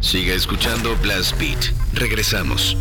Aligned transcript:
Siga 0.00 0.34
escuchando 0.34 0.96
Blast 1.02 1.38
Beat. 1.38 1.72
Regresamos. 1.94 2.76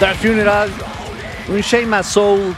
Dark 0.00 0.16
Funeral, 0.18 0.70
un 1.48 1.60
Shame 1.60 1.86
My 1.86 2.04
Soul, 2.04 2.54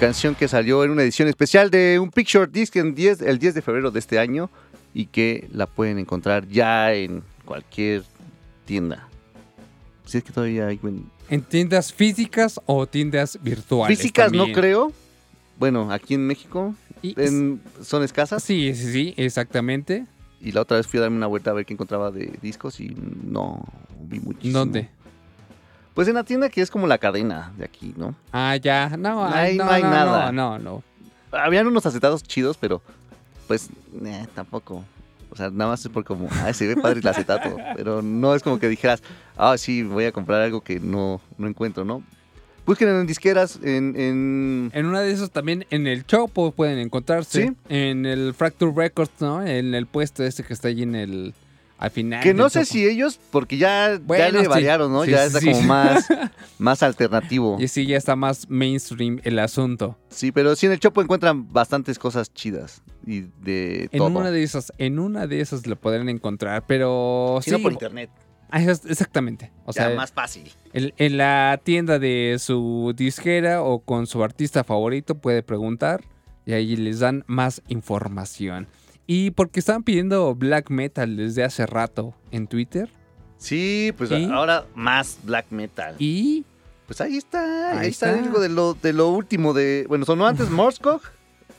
canción 0.00 0.34
que 0.34 0.48
salió 0.48 0.82
en 0.82 0.90
una 0.90 1.04
edición 1.04 1.28
especial 1.28 1.70
de 1.70 2.00
un 2.00 2.10
Picture 2.10 2.48
Disc 2.48 2.74
en 2.74 2.96
10, 2.96 3.22
el 3.22 3.38
10 3.38 3.54
de 3.54 3.62
febrero 3.62 3.92
de 3.92 4.00
este 4.00 4.18
año 4.18 4.50
y 4.92 5.06
que 5.06 5.48
la 5.52 5.68
pueden 5.68 5.96
encontrar 5.96 6.48
ya 6.48 6.92
en 6.92 7.22
cualquier 7.44 8.02
tienda. 8.64 9.08
Si 10.06 10.18
es 10.18 10.24
que 10.24 10.32
todavía 10.32 10.66
hay... 10.66 10.80
¿En 11.30 11.42
tiendas 11.42 11.92
físicas 11.92 12.60
o 12.66 12.84
tiendas 12.88 13.38
virtuales? 13.40 13.96
Físicas 13.96 14.32
no 14.32 14.50
creo. 14.50 14.92
Bueno, 15.56 15.92
aquí 15.92 16.14
en 16.14 16.26
México 16.26 16.74
son 17.84 18.02
escasas. 18.02 18.42
Sí, 18.42 18.74
sí, 18.74 18.92
sí, 18.92 19.14
exactamente. 19.16 20.04
Y 20.40 20.50
la 20.50 20.62
otra 20.62 20.78
vez 20.78 20.86
fui 20.88 20.98
a 20.98 21.02
darme 21.02 21.16
una 21.16 21.28
vuelta 21.28 21.50
a 21.50 21.54
ver 21.54 21.64
qué 21.64 21.74
encontraba 21.74 22.10
de 22.10 22.38
discos 22.42 22.80
y 22.80 22.96
no 23.24 23.64
vi 24.00 24.18
muchísimo. 24.18 24.58
¿Dónde? 24.58 24.88
Pues 25.98 26.06
en 26.06 26.14
la 26.14 26.22
tienda 26.22 26.48
que 26.48 26.60
es 26.60 26.70
como 26.70 26.86
la 26.86 26.96
cadena 26.98 27.52
de 27.58 27.64
aquí, 27.64 27.92
¿no? 27.96 28.14
Ah, 28.30 28.54
ya. 28.54 28.96
No, 28.96 29.26
hay, 29.26 29.56
no, 29.56 29.68
hay 29.68 29.82
nada. 29.82 30.30
No, 30.30 30.56
no, 30.56 30.84
Habían 31.32 31.66
unos 31.66 31.86
acetados 31.86 32.22
chidos, 32.22 32.56
pero 32.56 32.80
pues 33.48 33.68
eh, 34.04 34.24
tampoco. 34.32 34.84
O 35.28 35.34
sea, 35.34 35.50
nada 35.50 35.72
más 35.72 35.84
es 35.84 35.90
por 35.90 36.04
como, 36.04 36.28
ah, 36.30 36.52
se 36.52 36.68
ve 36.68 36.76
padre 36.76 37.00
el 37.00 37.08
acetato. 37.08 37.56
pero 37.76 38.00
no 38.00 38.32
es 38.36 38.44
como 38.44 38.60
que 38.60 38.68
dijeras, 38.68 39.02
ah, 39.36 39.58
sí, 39.58 39.82
voy 39.82 40.04
a 40.04 40.12
comprar 40.12 40.40
algo 40.40 40.60
que 40.60 40.78
no, 40.78 41.20
no 41.36 41.48
encuentro, 41.48 41.84
¿no? 41.84 42.04
Busquen 42.64 42.90
en 42.90 43.04
disqueras, 43.08 43.58
en, 43.64 43.98
en... 43.98 44.70
En 44.74 44.86
una 44.86 45.00
de 45.00 45.10
esas 45.10 45.32
también, 45.32 45.66
en 45.70 45.88
el 45.88 46.06
Chopo 46.06 46.52
pueden 46.52 46.78
encontrarse. 46.78 47.48
¿Sí? 47.48 47.56
En 47.68 48.06
el 48.06 48.34
Fracture 48.34 48.70
Records, 48.72 49.10
¿no? 49.18 49.44
En 49.44 49.74
el 49.74 49.86
puesto 49.86 50.22
este 50.22 50.44
que 50.44 50.52
está 50.52 50.68
allí 50.68 50.84
en 50.84 50.94
el... 50.94 51.34
Al 51.78 51.90
final. 51.92 52.22
Que 52.22 52.34
no 52.34 52.50
sé 52.50 52.64
si 52.64 52.84
ellos, 52.84 53.20
porque 53.30 53.56
ya, 53.56 54.00
ya 54.08 54.30
le 54.30 54.48
variaron, 54.48 54.92
¿no? 54.92 55.04
ya 55.04 55.24
está 55.24 55.40
como 55.40 55.62
más, 55.62 56.08
más 56.58 56.82
alternativo. 56.82 57.56
Y 57.60 57.68
sí, 57.68 57.86
ya 57.86 57.96
está 57.96 58.16
más 58.16 58.50
mainstream 58.50 59.20
el 59.22 59.38
asunto. 59.38 59.96
Sí, 60.10 60.32
pero 60.32 60.56
sí 60.56 60.66
en 60.66 60.72
el 60.72 60.80
Chopo 60.80 61.00
encuentran 61.00 61.52
bastantes 61.52 61.98
cosas 61.98 62.34
chidas. 62.34 62.82
Y 63.06 63.26
de 63.40 63.88
en 63.92 64.02
una 64.02 64.32
de 64.32 64.42
esas, 64.42 64.72
en 64.78 64.98
una 64.98 65.28
de 65.28 65.40
esas 65.40 65.66
lo 65.68 65.76
podrán 65.76 66.08
encontrar, 66.08 66.64
pero. 66.66 67.38
sí, 67.42 67.52
no 67.52 67.60
por 67.60 67.72
internet. 67.72 68.10
Ah, 68.50 68.62
exactamente. 68.62 69.52
O 69.64 69.72
sea, 69.72 69.90
más 69.90 70.10
fácil. 70.10 70.50
En, 70.72 71.16
la 71.16 71.60
tienda 71.62 71.98
de 71.98 72.36
su 72.40 72.94
disquera 72.96 73.62
o 73.62 73.80
con 73.80 74.06
su 74.06 74.24
artista 74.24 74.64
favorito 74.64 75.16
puede 75.16 75.42
preguntar 75.42 76.02
y 76.46 76.54
ahí 76.54 76.76
les 76.76 77.00
dan 77.00 77.24
más 77.26 77.62
información. 77.68 78.66
Y 79.10 79.30
porque 79.30 79.58
estaban 79.58 79.84
pidiendo 79.84 80.34
black 80.34 80.68
metal 80.68 81.16
desde 81.16 81.42
hace 81.42 81.64
rato 81.64 82.14
en 82.30 82.46
Twitter. 82.46 82.90
Sí, 83.38 83.94
pues 83.96 84.12
ahora 84.12 84.66
más 84.74 85.18
black 85.22 85.46
metal. 85.48 85.96
Y 85.98 86.44
pues 86.86 87.00
ahí 87.00 87.16
está, 87.16 87.80
ahí, 87.80 87.88
está, 87.88 88.12
algo 88.12 88.38
de 88.38 88.50
lo, 88.50 88.74
de 88.74 88.92
lo 88.92 89.08
último 89.08 89.54
de, 89.54 89.86
bueno, 89.88 90.04
sonó 90.04 90.26
antes 90.26 90.50
Morskog, 90.50 91.00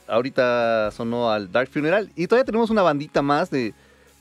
ahorita 0.06 0.92
sonó 0.92 1.32
al 1.32 1.50
Dark 1.50 1.68
Funeral 1.70 2.12
y 2.14 2.28
todavía 2.28 2.44
tenemos 2.44 2.70
una 2.70 2.82
bandita 2.82 3.20
más 3.20 3.50
de, 3.50 3.74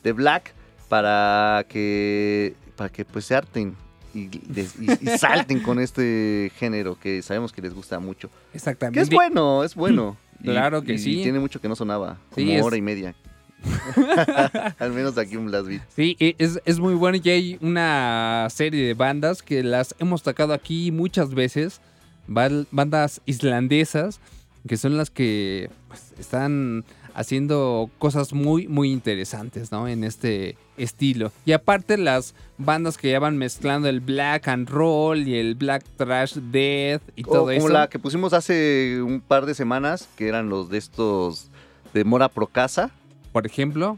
de 0.04 0.12
black 0.12 0.52
para 0.88 1.64
que, 1.70 2.56
para 2.76 2.90
que 2.90 3.06
pues 3.06 3.26
se 3.26 3.36
harten 3.36 3.76
y, 4.16 4.28
salten 5.20 5.62
con 5.62 5.80
este 5.80 6.52
género 6.56 6.98
que 7.00 7.22
sabemos 7.22 7.54
que 7.54 7.62
les 7.62 7.76
gusta 7.76 8.00
mucho. 8.00 8.32
Exactamente. 8.56 8.98
Que 8.98 9.04
es 9.04 9.12
bueno, 9.12 9.64
es 9.64 9.76
bueno. 9.76 10.18
claro 10.44 10.82
que 10.82 10.98
sí. 10.98 11.20
Y 11.20 11.24
tiene 11.24 11.40
mucho 11.40 11.60
que 11.62 11.68
no 11.68 11.76
sonaba, 11.76 12.18
como 12.32 12.66
hora 12.66 12.78
y 12.78 12.82
media. 12.82 13.16
Al 14.80 14.94
menos 14.94 15.18
aquí 15.18 15.36
un 15.36 15.48
Blast 15.48 15.68
Beat. 15.68 15.82
Sí, 15.94 16.16
e, 16.20 16.36
es, 16.38 16.62
es, 16.64 16.80
muy 16.80 16.94
bueno 16.94 17.20
y 17.22 17.30
hay 17.30 17.58
una 17.60 18.48
serie 18.50 18.88
de 18.88 18.94
bandas 18.94 19.44
que 19.44 19.64
las 19.64 19.96
hemos 20.00 20.24
tocado 20.24 20.54
aquí 20.54 20.92
muchas 20.92 21.34
veces. 21.34 21.82
Bandas 22.28 23.22
islandesas 23.26 24.22
que 24.68 24.78
son 24.78 24.98
las 24.98 25.10
que 25.10 25.70
pues, 25.88 26.14
están 26.20 26.84
haciendo 27.14 27.90
cosas 27.98 28.34
muy, 28.34 28.68
muy 28.68 28.92
interesantes, 28.92 29.72
¿no? 29.72 29.88
En 29.88 30.04
este 30.04 30.58
estilo. 30.78 31.32
Y 31.46 31.52
aparte 31.52 31.98
las 31.98 32.36
bandas 32.58 32.98
que 32.98 33.12
ya 33.12 33.20
van 33.20 33.38
mezclando 33.38 33.90
el 33.90 34.00
black 34.00 34.48
and 34.48 34.70
roll 34.70 35.28
y 35.28 35.36
el 35.36 35.56
black 35.56 35.84
trash 35.98 36.36
death 36.36 37.02
y 37.16 37.24
todo 37.24 37.52
eso. 37.52 37.62
Como 37.62 37.74
la 37.74 37.90
que 37.90 38.00
pusimos 38.00 38.34
hace 38.34 39.02
un 39.02 39.22
par 39.22 39.46
de 39.46 39.54
semanas, 39.54 40.08
que 40.16 40.28
eran 40.28 40.50
los 40.50 40.70
de 40.70 40.78
estos 40.78 41.50
de 41.94 42.04
Mora 42.04 42.30
Procasa. 42.30 42.92
Por 43.32 43.46
ejemplo. 43.46 43.98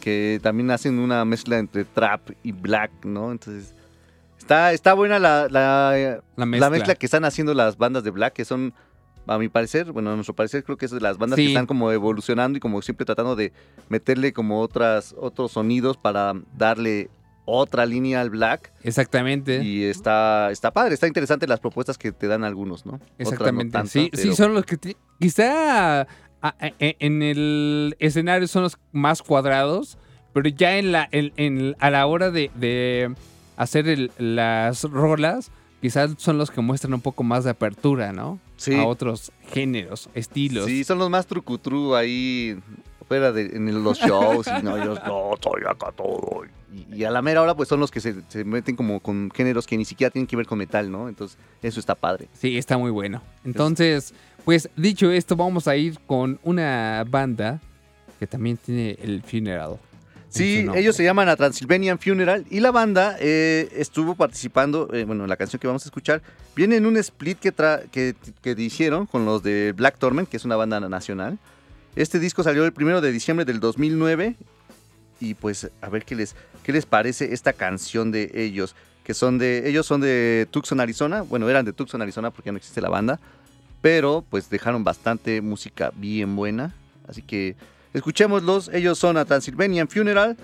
Que 0.00 0.40
también 0.42 0.70
hacen 0.70 0.98
una 0.98 1.24
mezcla 1.24 1.58
entre 1.58 1.84
trap 1.84 2.30
y 2.42 2.52
black, 2.52 2.90
¿no? 3.04 3.32
Entonces... 3.32 3.74
Está, 4.38 4.72
está 4.72 4.94
buena 4.94 5.18
la, 5.18 5.46
la, 5.48 6.22
la 6.36 6.70
mezcla 6.70 6.94
que 6.96 7.06
están 7.06 7.24
haciendo 7.24 7.54
las 7.54 7.76
bandas 7.76 8.02
de 8.02 8.10
black, 8.10 8.32
que 8.32 8.44
son 8.44 8.74
a 9.30 9.38
mi 9.38 9.48
parecer, 9.48 9.92
bueno, 9.92 10.10
a 10.10 10.14
nuestro 10.16 10.34
parecer, 10.34 10.64
creo 10.64 10.76
que 10.76 10.86
es 10.86 10.90
de 10.90 11.00
las 11.00 11.16
bandas 11.16 11.36
que 11.36 11.46
están 11.46 11.66
como 11.66 11.92
evolucionando 11.92 12.56
y 12.56 12.60
como 12.60 12.82
siempre 12.82 13.06
tratando 13.06 13.36
de 13.36 13.52
meterle 13.88 14.32
como 14.32 14.60
otras, 14.60 15.14
otros 15.16 15.52
sonidos 15.52 15.96
para 15.96 16.34
darle 16.56 17.10
otra 17.44 17.86
línea 17.86 18.20
al 18.20 18.30
black. 18.30 18.72
Exactamente. 18.82 19.62
Y 19.62 19.84
está, 19.84 20.50
está 20.50 20.72
padre, 20.72 20.94
está 20.94 21.06
interesante 21.06 21.46
las 21.46 21.60
propuestas 21.60 21.96
que 21.96 22.10
te 22.10 22.26
dan 22.26 22.42
algunos, 22.42 22.84
¿no? 22.84 23.00
Exactamente. 23.18 23.78
sí, 23.86 24.10
sí, 24.12 24.34
son 24.34 24.52
los 24.52 24.64
que 24.64 24.96
quizá 25.20 26.08
e, 26.80 26.96
en 26.98 27.22
el 27.22 27.96
escenario 28.00 28.48
son 28.48 28.64
los 28.64 28.78
más 28.90 29.22
cuadrados, 29.22 29.96
pero 30.32 30.48
ya 30.48 30.76
en 30.76 30.90
la, 30.90 31.08
en, 31.12 31.76
a 31.78 31.90
la 31.90 32.04
hora 32.06 32.32
de, 32.32 33.14
hacer 33.56 34.10
las 34.18 34.82
rolas, 34.82 35.52
quizás 35.80 36.12
son 36.18 36.38
los 36.38 36.50
que 36.50 36.60
muestran 36.60 36.94
un 36.94 37.00
poco 37.00 37.22
más 37.22 37.44
de 37.44 37.50
apertura, 37.50 38.12
¿no? 38.12 38.38
a 38.76 38.84
otros 38.84 39.32
géneros, 39.48 40.10
estilos. 40.14 40.66
Sí, 40.66 40.84
son 40.84 40.98
los 40.98 41.08
más 41.08 41.26
trucutru 41.26 41.94
ahí 41.94 42.58
fuera 43.08 43.32
de 43.32 43.46
en 43.56 43.82
los 43.82 43.98
shows 43.98 44.46
y 44.46 44.62
no, 44.62 44.76
yo 44.76 44.94
no, 45.06 45.34
estoy 45.34 45.62
acá 45.68 45.90
todo. 45.92 46.42
Y, 46.92 47.02
a 47.02 47.10
la 47.10 47.22
mera 47.22 47.42
hora 47.42 47.56
pues 47.56 47.68
son 47.68 47.80
los 47.80 47.90
que 47.90 48.00
se, 48.00 48.44
meten 48.44 48.76
como 48.76 49.00
con 49.00 49.30
géneros 49.34 49.66
que 49.66 49.76
ni 49.76 49.84
siquiera 49.84 50.10
tienen 50.10 50.26
que 50.26 50.36
ver 50.36 50.46
con 50.46 50.58
metal, 50.58 50.90
¿no? 50.90 51.08
Entonces 51.08 51.36
eso 51.62 51.80
está 51.80 51.94
padre. 51.94 52.28
Sí, 52.34 52.56
está 52.56 52.78
muy 52.78 52.90
bueno. 52.90 53.22
Entonces, 53.44 54.14
pues 54.44 54.68
dicho 54.76 55.10
esto, 55.10 55.34
vamos 55.34 55.66
a 55.66 55.76
ir 55.76 55.98
con 56.06 56.38
una 56.44 57.04
banda 57.08 57.60
que 58.18 58.26
también 58.26 58.58
tiene 58.58 58.96
el 59.02 59.22
funeral. 59.22 59.78
Sí, 60.30 60.64
ellos 60.76 60.94
se 60.94 61.02
llaman 61.02 61.28
a 61.28 61.34
Transylvanian 61.34 61.98
Funeral 61.98 62.46
y 62.48 62.60
la 62.60 62.70
banda 62.70 63.16
eh, 63.18 63.68
estuvo 63.74 64.14
participando, 64.14 64.88
eh, 64.92 65.04
bueno, 65.04 65.26
la 65.26 65.36
canción 65.36 65.58
que 65.58 65.66
vamos 65.66 65.84
a 65.84 65.88
escuchar 65.88 66.22
viene 66.54 66.76
en 66.76 66.86
un 66.86 66.96
split 66.98 67.40
que, 67.40 67.52
que, 67.90 68.14
que, 68.40 68.62
hicieron 68.62 69.06
con 69.06 69.24
los 69.24 69.42
de 69.42 69.72
Black 69.76 69.98
Torment, 69.98 70.28
que 70.28 70.36
es 70.36 70.44
una 70.44 70.54
banda 70.54 70.78
nacional. 70.80 71.38
Este 71.96 72.20
disco 72.20 72.44
salió 72.44 72.64
el 72.64 72.72
primero 72.72 73.00
de 73.00 73.10
diciembre 73.10 73.44
del 73.44 73.58
2009 73.58 74.36
y 75.18 75.34
pues 75.34 75.68
a 75.80 75.88
ver 75.88 76.04
qué 76.04 76.14
les, 76.14 76.36
qué 76.62 76.72
les 76.72 76.86
parece 76.86 77.34
esta 77.34 77.52
canción 77.52 78.12
de 78.12 78.30
ellos, 78.34 78.76
que 79.02 79.14
son 79.14 79.36
de, 79.36 79.68
ellos 79.68 79.84
son 79.84 80.00
de 80.00 80.46
Tucson, 80.52 80.78
Arizona, 80.78 81.22
bueno, 81.22 81.48
eran 81.50 81.64
de 81.64 81.72
Tucson, 81.72 82.02
Arizona 82.02 82.30
porque 82.30 82.52
no 82.52 82.58
existe 82.58 82.80
la 82.80 82.88
banda, 82.88 83.18
pero 83.80 84.24
pues 84.30 84.48
dejaron 84.48 84.84
bastante 84.84 85.40
música 85.40 85.90
bien 85.96 86.36
buena, 86.36 86.72
así 87.08 87.20
que 87.20 87.56
Escuchémoslos, 87.92 88.70
ellos 88.72 88.98
son 88.98 89.16
a 89.16 89.24
Transylvanian 89.24 89.88
Funeral, 89.88 90.36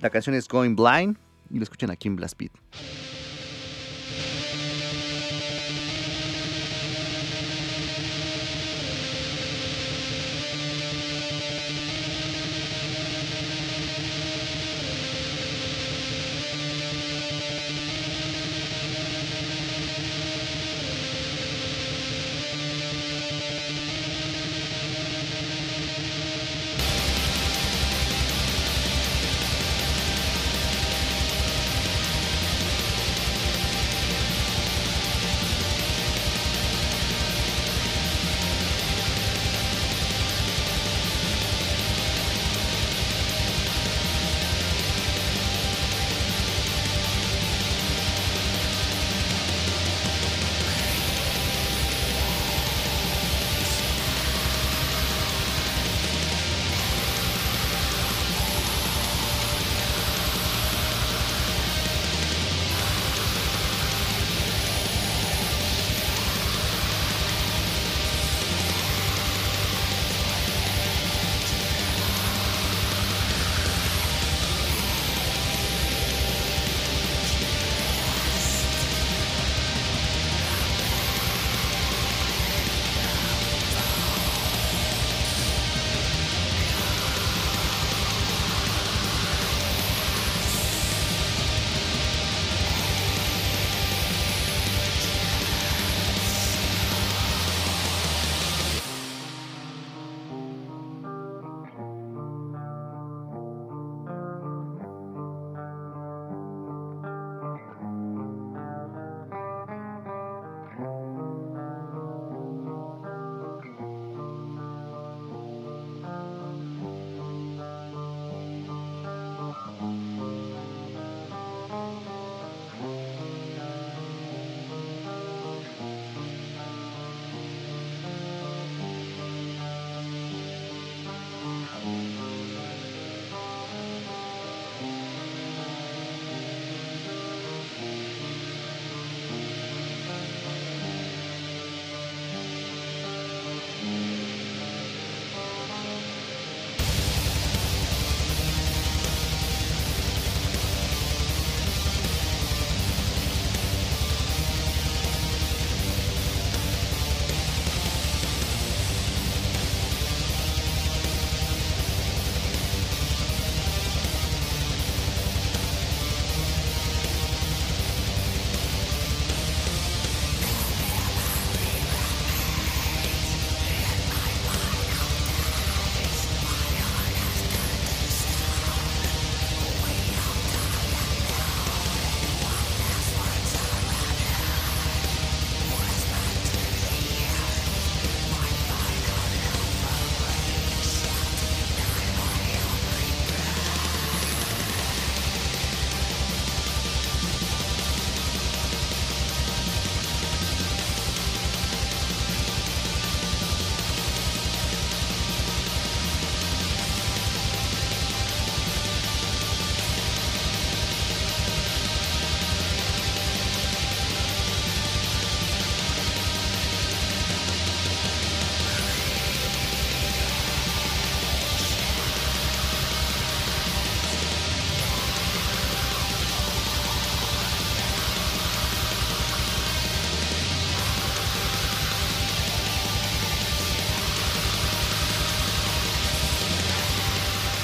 la 0.00 0.10
canción 0.10 0.34
es 0.34 0.46
Going 0.48 0.76
Blind 0.76 1.16
y 1.50 1.58
lo 1.58 1.64
escuchan 1.64 1.90
aquí 1.90 2.08
en 2.08 2.16
Blast 2.16 2.38
Beat. 2.38 2.52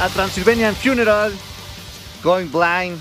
A 0.00 0.08
Transylvanian 0.08 0.74
Funeral, 0.74 1.32
Going 2.22 2.50
Blind. 2.50 2.98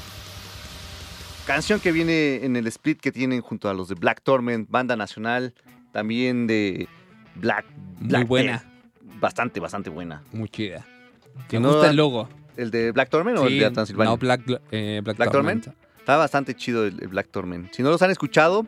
Canción 1.45 1.79
que 1.79 1.91
viene 1.91 2.43
en 2.43 2.55
el 2.55 2.67
split 2.67 2.99
que 2.99 3.11
tienen 3.11 3.41
junto 3.41 3.69
a 3.69 3.73
los 3.73 3.87
de 3.87 3.95
Black 3.95 4.21
Torment, 4.21 4.69
banda 4.69 4.95
nacional, 4.95 5.53
también 5.91 6.45
de 6.47 6.87
Black. 7.35 7.65
Muy 7.99 8.09
Black 8.09 8.27
buena. 8.27 8.51
Death. 8.53 9.19
Bastante, 9.19 9.59
bastante 9.59 9.89
buena. 9.89 10.23
Muy 10.33 10.49
chida. 10.49 10.85
Me 11.51 11.59
no 11.59 11.71
gusta 11.73 11.89
el 11.89 11.95
logo. 11.95 12.27
¿El 12.57 12.71
de 12.71 12.91
Black 12.91 13.09
Torment 13.09 13.37
o 13.37 13.47
el 13.47 13.59
de 13.59 13.71
Transylvania? 13.71 14.11
No, 14.11 14.17
Black, 14.17 14.41
eh, 14.71 15.01
Black, 15.03 15.17
¿Black 15.17 15.31
Torment? 15.31 15.63
Torment. 15.65 15.83
Está 15.99 16.17
bastante 16.17 16.55
chido 16.55 16.85
el, 16.85 16.99
el 17.01 17.07
Black 17.07 17.29
Torment. 17.29 17.71
Si 17.73 17.83
no 17.83 17.91
los 17.91 18.01
han 18.01 18.09
escuchado, 18.11 18.65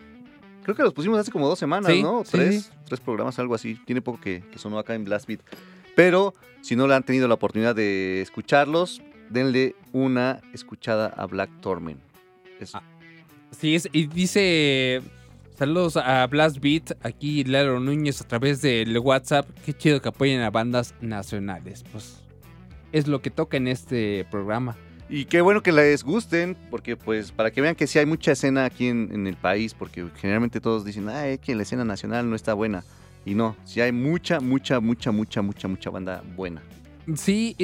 creo 0.64 0.76
que 0.76 0.84
los 0.84 0.94
pusimos 0.94 1.18
hace 1.20 1.32
como 1.32 1.48
dos 1.48 1.58
semanas, 1.60 1.92
Sí, 1.92 2.04
¿no? 2.04 2.24
sí, 2.24 2.32
Tres, 2.32 2.64
sí. 2.66 2.70
tres 2.88 3.00
programas, 3.00 3.38
algo 3.40 3.56
así. 3.56 3.76
Tiene 3.86 4.02
poco 4.02 4.20
que, 4.22 4.44
que 4.52 4.60
sonó 4.60 4.78
acá 4.80 4.94
en 4.94 5.04
Blast 5.06 5.28
Beat. 5.28 5.42
Pero 6.00 6.34
si 6.62 6.78
no 6.78 6.88
le 6.88 6.96
han 6.96 7.04
tenido 7.04 7.28
la 7.28 7.34
oportunidad 7.34 7.76
de 7.76 8.22
escucharlos, 8.22 9.02
denle 9.30 9.76
una 9.92 10.40
escuchada 10.54 11.08
a 11.08 11.26
Black 11.26 11.50
Torment. 11.60 12.00
Es- 12.58 12.74
Ah. 12.74 12.82
Sí, 13.52 13.76
es, 13.76 13.90
y 13.92 14.08
dice. 14.08 15.02
Saludos 15.58 15.98
a 15.98 16.26
Blast 16.28 16.60
Beat, 16.62 16.94
aquí 17.06 17.44
Lalo 17.44 17.82
Núñez 17.82 18.22
a 18.22 18.28
través 18.30 18.62
del 18.62 18.98
WhatsApp. 18.98 19.46
Qué 19.66 19.74
chido 19.74 20.02
que 20.02 20.08
apoyen 20.08 20.40
a 20.40 20.50
bandas 20.50 20.96
nacionales. 21.02 21.84
Pues 21.92 22.22
es 22.94 23.08
lo 23.10 23.22
que 23.22 23.30
toca 23.30 23.58
en 23.58 23.68
este 23.68 24.26
programa. 24.32 24.78
Y 25.10 25.26
qué 25.26 25.42
bueno 25.42 25.62
que 25.62 25.74
les 25.74 26.06
gusten, 26.06 26.56
porque 26.72 26.96
pues 26.96 27.34
para 27.34 27.52
que 27.52 27.60
vean 27.60 27.76
que 27.76 27.88
sí 27.88 28.00
hay 28.00 28.06
mucha 28.06 28.32
escena 28.32 28.64
aquí 28.64 28.88
en, 28.88 29.10
en 29.12 29.28
el 29.28 29.36
país, 29.36 29.74
porque 29.74 30.06
generalmente 30.16 30.62
todos 30.62 30.86
dicen, 30.86 31.10
ay, 31.10 31.40
que 31.40 31.56
la 31.56 31.64
escena 31.64 31.84
nacional 31.84 32.30
no 32.30 32.38
está 32.38 32.54
buena. 32.54 32.86
Y 33.26 33.36
no, 33.36 33.56
sí 33.66 33.82
hay 33.82 33.92
mucha, 33.92 34.40
mucha, 34.40 34.80
mucha, 34.80 35.12
mucha, 35.12 35.42
mucha, 35.42 35.68
mucha 35.68 35.90
banda 35.90 36.24
buena. 36.36 36.62
Sí, 37.16 37.56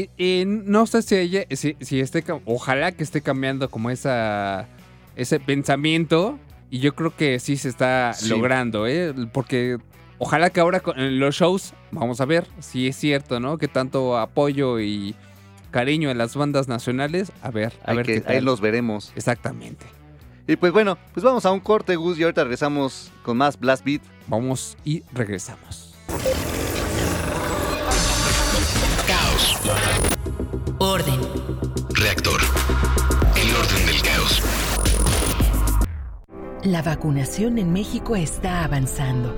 no 0.48 0.86
sé 0.88 1.02
si, 1.02 1.16
ella, 1.16 1.44
si, 1.52 1.76
si 1.80 2.00
esté, 2.00 2.24
ojalá 2.46 2.92
que 2.92 3.04
esté 3.04 3.22
cambiando 3.22 3.70
como 3.70 3.90
esa, 3.90 4.68
ese 5.16 5.40
pensamiento. 5.40 6.40
Y 6.72 6.80
yo 6.80 6.96
creo 6.96 7.16
que 7.16 7.40
sí 7.40 7.58
se 7.58 7.70
está 7.70 8.14
Sí. 8.14 8.28
logrando, 8.30 8.88
¿eh? 8.88 9.14
Porque 9.32 9.78
ojalá 10.18 10.50
que 10.50 10.60
ahora 10.60 10.80
con 10.80 11.00
en 11.00 11.20
los 11.20 11.36
shows, 11.36 11.74
vamos 11.92 12.20
a 12.22 12.26
ver 12.26 12.48
si 12.60 12.88
es 12.88 12.96
cierto, 12.96 13.40
¿no? 13.40 13.58
Que 13.60 13.68
tanto 13.68 14.18
apoyo 14.18 14.80
y 14.80 15.16
cariño 15.72 16.10
a 16.10 16.16
las 16.16 16.36
bandas 16.36 16.68
nacionales. 16.68 17.32
A 17.44 17.52
ver, 17.52 17.74
a 17.86 17.92
Hay 17.92 17.98
ver 17.98 18.06
que, 18.06 18.14
qué 18.16 18.22
tal. 18.22 18.36
ahí 18.38 18.42
los 18.42 18.62
veremos. 18.62 19.14
Exactamente. 19.16 19.86
Y 20.48 20.56
pues 20.56 20.74
bueno, 20.74 20.98
pues 21.14 21.24
vamos 21.24 21.46
a 21.46 21.52
un 21.52 21.60
corte, 21.60 21.96
Gus, 21.96 22.18
y 22.20 22.24
ahorita 22.24 22.44
regresamos 22.44 23.12
con 23.24 23.38
más 23.38 23.60
Blast 23.60 23.86
Beat. 23.86 24.02
Vamos 24.28 24.78
y 24.84 25.04
regresamos. 25.14 25.94
Caos. 29.08 29.58
Orden. 30.80 31.20
Reactor. 31.90 32.42
El 33.36 33.56
orden 33.56 33.86
del 33.86 34.02
caos. 34.02 34.42
La 36.64 36.82
vacunación 36.82 37.60
en 37.60 37.72
México 37.72 38.16
está 38.16 38.64
avanzando. 38.64 39.36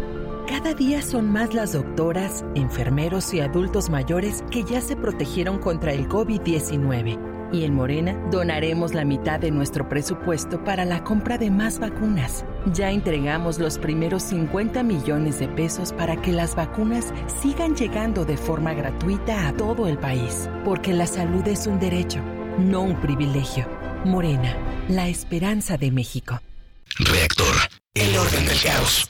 Cada 0.48 0.74
día 0.74 1.02
son 1.02 1.30
más 1.30 1.54
las 1.54 1.74
doctoras, 1.74 2.46
enfermeros 2.56 3.34
y 3.34 3.42
adultos 3.42 3.90
mayores 3.90 4.46
que 4.50 4.64
ya 4.64 4.80
se 4.80 4.96
protegieron 4.96 5.60
contra 5.60 5.92
el 5.92 6.08
COVID-19. 6.08 7.37
Y 7.52 7.64
en 7.64 7.74
Morena 7.74 8.14
donaremos 8.30 8.94
la 8.94 9.06
mitad 9.06 9.40
de 9.40 9.52
nuestro 9.52 9.88
presupuesto 9.88 10.64
para 10.64 10.86
la 10.86 11.04
compra 11.04 11.38
de 11.38 11.50
más 11.50 11.80
vacunas. 11.80 12.46
Ya 12.74 12.92
entregamos 12.92 13.60
los 13.60 13.78
primeros 13.78 14.24
50 14.24 14.84
millones 14.84 15.40
de 15.40 15.48
pesos 15.48 15.94
para 15.94 16.22
que 16.22 16.32
las 16.32 16.56
vacunas 16.56 17.14
sigan 17.42 17.76
llegando 17.76 18.26
de 18.26 18.38
forma 18.38 18.74
gratuita 18.74 19.48
a 19.48 19.54
todo 19.54 19.88
el 19.88 19.98
país. 19.98 20.50
Porque 20.66 20.94
la 20.94 21.08
salud 21.08 21.48
es 21.48 21.68
un 21.68 21.80
derecho, 21.80 22.20
no 22.60 22.82
un 22.82 23.00
privilegio. 23.00 23.66
Morena, 24.04 24.56
la 24.90 25.08
esperanza 25.08 25.78
de 25.78 25.92
México. 25.92 26.40
Reactor. 27.00 27.56
El 27.94 28.16
orden 28.16 28.46
del 28.46 28.62
caos. 28.62 29.10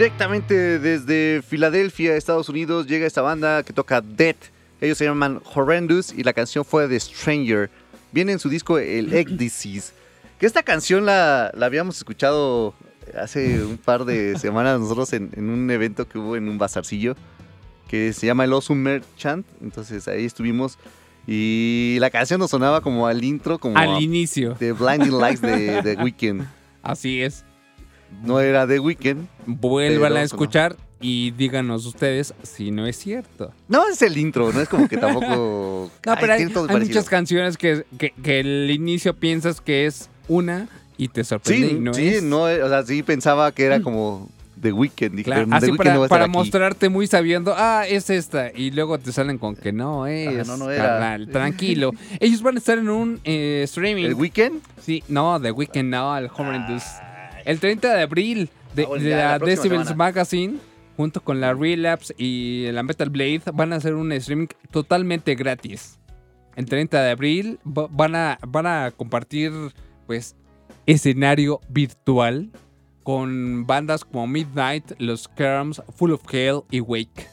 Directamente 0.00 0.78
desde 0.78 1.42
Filadelfia, 1.46 2.16
Estados 2.16 2.48
Unidos, 2.48 2.86
llega 2.86 3.06
esta 3.06 3.20
banda 3.20 3.62
que 3.62 3.74
toca 3.74 4.00
Death. 4.00 4.44
Ellos 4.80 4.96
se 4.96 5.04
llaman 5.04 5.42
Horrendous 5.54 6.14
y 6.16 6.22
la 6.22 6.32
canción 6.32 6.64
fue 6.64 6.88
The 6.88 6.98
Stranger. 6.98 7.68
Viene 8.10 8.32
en 8.32 8.38
su 8.38 8.48
disco 8.48 8.78
El 8.78 9.12
Egg 9.12 9.36
Disease. 9.36 9.92
Que 10.38 10.46
esta 10.46 10.62
canción 10.62 11.04
la, 11.04 11.50
la 11.54 11.66
habíamos 11.66 11.98
escuchado 11.98 12.72
hace 13.14 13.62
un 13.62 13.76
par 13.76 14.06
de 14.06 14.38
semanas 14.40 14.80
nosotros 14.80 15.12
en, 15.12 15.32
en 15.36 15.50
un 15.50 15.70
evento 15.70 16.08
que 16.08 16.16
hubo 16.16 16.34
en 16.34 16.48
un 16.48 16.56
bazarcillo 16.56 17.14
que 17.86 18.14
se 18.14 18.24
llama 18.26 18.44
El 18.44 18.54
Osu 18.54 18.74
Merchant. 18.74 19.44
Entonces 19.60 20.08
ahí 20.08 20.24
estuvimos 20.24 20.78
y 21.26 21.98
la 22.00 22.08
canción 22.08 22.40
nos 22.40 22.52
sonaba 22.52 22.80
como 22.80 23.06
al 23.06 23.22
intro, 23.22 23.58
como 23.58 23.76
Al 23.76 24.00
inicio. 24.00 24.54
de 24.58 24.72
Blinding 24.72 25.18
Lights 25.20 25.42
de, 25.42 25.82
de 25.82 25.94
Weekend. 26.02 26.48
Así 26.82 27.20
es. 27.20 27.44
No 28.22 28.40
era 28.40 28.66
The 28.66 28.78
Weekend, 28.80 29.26
Vuélvala 29.46 30.08
Pero 30.08 30.20
a 30.20 30.22
escuchar. 30.24 30.76
y 31.00 31.30
díganos 31.32 31.86
ustedes 31.86 32.34
si 32.42 32.70
no 32.70 32.86
es 32.86 32.96
cierto. 32.96 33.52
No, 33.68 33.86
es 33.88 34.02
el 34.02 34.16
intro, 34.18 34.52
no 34.52 34.60
es 34.60 34.68
como 34.68 34.88
que 34.88 34.96
tampoco. 34.96 35.90
No, 36.06 36.14
pero 36.20 36.32
hay, 36.34 36.42
hay 36.42 36.80
muchas 36.80 37.08
canciones 37.08 37.56
que, 37.56 37.84
que, 37.98 38.10
que 38.22 38.40
el 38.40 38.70
inicio 38.70 39.14
piensas 39.14 39.60
que 39.60 39.86
es 39.86 40.08
una 40.28 40.68
y 40.98 41.08
te 41.08 41.24
sorprende 41.24 41.68
Sí, 41.68 41.74
y 41.76 41.80
no 41.80 41.94
sí, 41.94 42.08
es. 42.08 42.22
no, 42.22 42.48
eh, 42.48 42.62
o 42.62 42.68
sea, 42.68 42.82
sí 42.84 43.02
pensaba 43.02 43.52
que 43.52 43.64
era 43.64 43.80
como 43.80 44.28
The 44.60 44.72
Weeknd. 44.72 45.12
Dije, 45.12 45.22
Claro, 45.24 45.46
The 45.48 45.54
así 45.56 45.70
Weeknd 45.70 46.08
para, 46.08 46.26
no 46.26 46.32
mostrarte 46.32 46.90
muy 46.90 47.06
sabiendo, 47.06 47.54
ah, 47.56 47.84
es 47.88 48.10
esta, 48.10 48.50
y 48.54 48.70
luego 48.70 48.98
te 48.98 49.10
salen 49.12 49.38
con 49.38 49.56
que 49.56 49.72
no 49.72 50.06
es, 50.06 50.46
no, 50.46 50.58
no 50.58 50.70
era. 50.70 50.84
carnal, 50.84 51.28
tranquilo. 51.28 51.92
Ellos 52.18 52.42
van 52.42 52.56
a 52.56 52.58
estar 52.58 52.76
en 52.78 52.90
un 52.90 53.20
eh, 53.24 53.62
streaming. 53.64 54.04
¿El 54.04 54.14
Weeknd? 54.14 54.60
Sí, 54.84 55.02
no, 55.08 55.40
The 55.40 55.52
Weeknd 55.52 55.84
no, 55.84 56.16
el 56.18 56.26
Horrendous. 56.36 56.84
El 57.44 57.60
30 57.60 57.94
de 57.94 58.02
abril 58.02 58.48
de, 58.74 58.84
Ah, 58.84 58.88
bueno, 58.88 59.04
de 59.04 59.10
ya, 59.10 59.16
la, 59.16 59.38
la 59.38 59.46
Decibels 59.46 59.82
semana. 59.88 59.94
Magazine, 59.96 60.58
junto 60.96 61.22
con 61.22 61.40
la 61.40 61.54
Relapse 61.54 62.14
y 62.18 62.70
la 62.72 62.82
Metal 62.82 63.10
Blade, 63.10 63.42
van 63.52 63.72
a 63.72 63.76
hacer 63.76 63.94
un 63.94 64.12
streaming 64.12 64.46
totalmente 64.70 65.34
gratis. 65.34 65.98
El 66.56 66.66
30 66.66 67.02
de 67.02 67.10
abril 67.10 67.58
va- 67.66 67.86
van 67.90 68.14
a, 68.16 68.38
van 68.46 68.66
a 68.66 68.90
compartir, 68.90 69.52
pues, 70.06 70.34
escenario 70.86 71.60
virtual 71.68 72.50
con 73.02 73.66
bandas 73.66 74.04
como 74.04 74.26
Midnight, 74.26 74.92
Los 74.98 75.28
Kerms, 75.28 75.82
Full 75.96 76.12
of 76.12 76.22
Hell 76.32 76.60
y 76.70 76.80
Wake. 76.80 77.26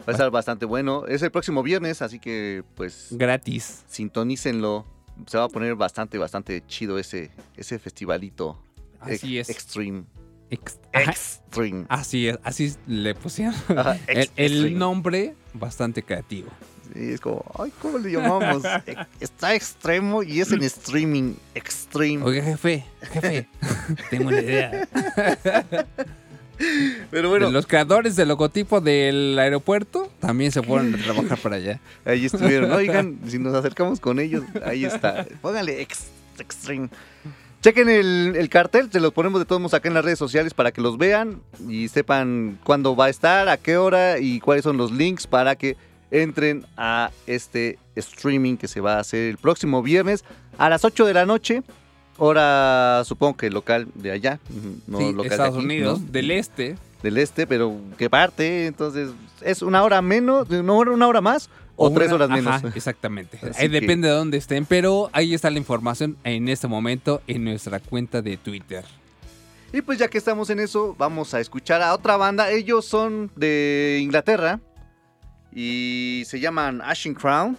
Va 0.00 0.06
a 0.08 0.10
estar 0.12 0.30
bastante 0.30 0.66
bueno. 0.66 1.06
Es 1.06 1.22
el 1.22 1.30
próximo 1.30 1.62
viernes, 1.62 2.02
así 2.02 2.18
que 2.18 2.64
pues 2.74 3.08
Gratis. 3.12 3.84
sintonícenlo. 3.86 4.84
Se 5.26 5.38
va 5.38 5.44
a 5.44 5.48
poner 5.48 5.76
bastante, 5.76 6.18
bastante 6.18 6.62
chido 6.66 6.98
ese, 6.98 7.30
ese 7.56 7.78
festivalito. 7.78 8.58
Así 9.02 9.38
Ex- 9.38 9.48
es. 9.50 9.56
Extreme. 9.56 10.04
Ex- 10.50 10.78
Extreme. 10.92 11.86
así 11.88 12.28
es, 12.28 12.38
así 12.42 12.74
le 12.86 13.14
pusieron. 13.14 13.54
Ajá, 13.76 13.98
El, 14.06 14.18
ex- 14.18 14.32
el 14.36 14.52
extreme. 14.52 14.78
nombre 14.78 15.34
bastante 15.54 16.02
creativo. 16.02 16.48
Sí, 16.94 17.12
es 17.12 17.20
como, 17.22 17.42
ay, 17.58 17.72
¿cómo 17.80 17.96
le 17.98 18.10
llamamos? 18.12 18.62
Está 19.20 19.54
extremo 19.54 20.22
y 20.22 20.40
es 20.42 20.52
en 20.52 20.62
streaming. 20.62 21.34
Extreme. 21.54 22.22
Oiga, 22.22 22.42
jefe, 22.44 22.84
jefe, 23.12 23.48
tengo 24.10 24.28
una 24.28 24.40
idea. 24.40 24.86
Pero 27.10 27.30
bueno, 27.30 27.50
Los 27.50 27.66
creadores 27.66 28.14
del 28.14 28.28
logotipo 28.28 28.80
del 28.80 29.36
aeropuerto 29.38 30.12
también 30.20 30.52
se 30.52 30.62
fueron 30.62 30.94
a 30.94 30.98
trabajar 30.98 31.38
para 31.38 31.56
allá. 31.56 31.80
ahí 32.04 32.26
estuvieron. 32.26 32.70
Oigan, 32.72 33.18
si 33.26 33.38
nos 33.38 33.54
acercamos 33.54 33.98
con 33.98 34.20
ellos, 34.20 34.44
ahí 34.64 34.84
está. 34.84 35.26
Póngale 35.40 35.80
ex- 35.80 36.06
Extreme. 36.38 36.88
Chequen 37.62 37.88
el, 37.88 38.34
el 38.36 38.48
cartel, 38.48 38.90
se 38.90 38.98
los 38.98 39.12
ponemos 39.12 39.40
de 39.40 39.44
todos 39.44 39.60
modos 39.60 39.74
acá 39.74 39.86
en 39.86 39.94
las 39.94 40.04
redes 40.04 40.18
sociales 40.18 40.52
para 40.52 40.72
que 40.72 40.80
los 40.80 40.98
vean 40.98 41.40
y 41.68 41.86
sepan 41.86 42.58
cuándo 42.64 42.96
va 42.96 43.04
a 43.04 43.08
estar, 43.08 43.48
a 43.48 43.56
qué 43.56 43.76
hora 43.76 44.18
y 44.18 44.40
cuáles 44.40 44.64
son 44.64 44.76
los 44.76 44.90
links 44.90 45.28
para 45.28 45.54
que 45.54 45.76
entren 46.10 46.66
a 46.76 47.12
este 47.28 47.78
streaming 47.94 48.56
que 48.56 48.66
se 48.66 48.80
va 48.80 48.96
a 48.96 48.98
hacer 48.98 49.30
el 49.30 49.38
próximo 49.38 49.80
viernes 49.80 50.24
a 50.58 50.68
las 50.68 50.84
8 50.84 51.06
de 51.06 51.14
la 51.14 51.24
noche. 51.24 51.62
Hora, 52.18 53.04
supongo 53.04 53.36
que 53.36 53.48
local 53.48 53.86
de 53.94 54.10
allá, 54.10 54.40
no 54.88 54.98
sí, 54.98 55.12
local 55.12 55.28
de 55.28 55.28
Estados 55.28 55.54
aquí, 55.54 55.64
Unidos, 55.64 56.00
¿no? 56.00 56.06
del 56.10 56.32
este. 56.32 56.76
del 57.04 57.16
este, 57.16 57.46
pero 57.46 57.76
que 57.96 58.10
parte, 58.10 58.66
entonces 58.66 59.10
es 59.40 59.62
una 59.62 59.84
hora 59.84 60.02
menos, 60.02 60.50
una 60.50 60.72
hora, 60.72 60.90
una 60.90 61.06
hora 61.06 61.20
más 61.20 61.48
o, 61.86 61.92
tres 61.92 62.08
una- 62.08 62.14
horas 62.16 62.30
menos. 62.30 62.54
Ajá, 62.54 62.72
exactamente. 62.74 63.38
Así 63.42 63.62
Ahí 63.62 63.68
que- 63.70 63.80
depende 63.80 64.08
de 64.08 64.14
dónde 64.14 64.38
estén, 64.38 64.64
pero 64.66 65.10
ahí 65.12 65.34
está 65.34 65.50
la 65.50 65.58
información 65.58 66.16
en 66.24 66.48
este 66.48 66.68
momento 66.68 67.22
en 67.26 67.44
nuestra 67.44 67.80
cuenta 67.80 68.22
de 68.22 68.36
Twitter. 68.36 68.84
Y 69.72 69.80
pues 69.82 69.98
ya 69.98 70.08
que 70.08 70.18
estamos 70.18 70.50
en 70.50 70.60
eso, 70.60 70.94
vamos 70.98 71.32
a 71.34 71.40
escuchar 71.40 71.80
a 71.82 71.94
otra 71.94 72.16
banda. 72.16 72.50
Ellos 72.50 72.84
son 72.84 73.30
de 73.36 74.00
Inglaterra 74.02 74.60
y 75.54 76.22
se 76.26 76.40
llaman 76.40 76.80
Ashen 76.82 77.14
Crown. 77.14 77.56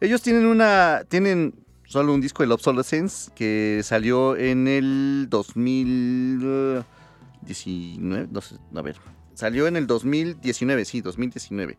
Ellos 0.00 0.20
tienen 0.20 0.44
una, 0.46 1.04
tienen 1.08 1.54
solo 1.86 2.12
un 2.12 2.20
disco, 2.20 2.42
el 2.42 2.52
Obsolescence, 2.52 3.30
que 3.34 3.80
salió 3.84 4.36
en 4.36 4.68
el 4.68 5.26
2019, 5.30 8.28
no 8.30 8.40
sé, 8.40 8.56
a 8.74 8.82
ver, 8.82 8.96
salió 9.34 9.66
en 9.66 9.76
el 9.76 9.86
2019, 9.86 10.84
sí, 10.84 11.00
2019. 11.00 11.78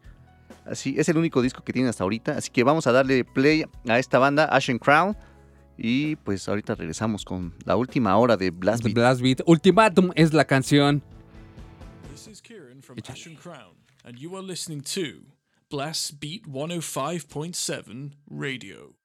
Así, 0.70 0.96
es 0.98 1.08
el 1.10 1.18
único 1.18 1.42
disco 1.42 1.64
que 1.64 1.72
tienen 1.72 1.90
hasta 1.90 2.04
ahorita, 2.04 2.34
así 2.34 2.50
que 2.50 2.64
vamos 2.64 2.88
a 2.88 2.92
darle 2.92 3.24
play 3.24 3.66
a 3.88 4.00
esta 4.00 4.20
banda, 4.20 4.46
Ashen 4.46 4.80
Crown. 4.80 5.16
Y 5.78 6.16
pues 6.18 6.48
ahorita 6.50 6.76
regresamos 6.76 7.24
con 7.24 7.54
la 7.66 7.76
última 7.76 8.18
hora 8.18 8.36
de 8.36 8.50
Blast 8.50 8.84
Beat. 8.84 8.96
Blast 8.96 9.22
Beat. 9.22 9.42
Ultimatum 9.46 10.12
es 10.16 10.34
la 10.34 10.46
canción. 10.46 11.04
This 12.12 12.28
is 12.28 12.42
Kieran 12.42 12.82
from 12.82 12.98
Ashen 13.08 13.36
Crown, 13.36 13.76
and 14.04 14.18
you 14.18 14.36
are 14.36 14.44
listening 14.44 14.82
to 14.82 15.22
Blast 15.70 16.20
Beat 16.20 16.48
105.7 16.48 18.14
Radio. 18.30 18.96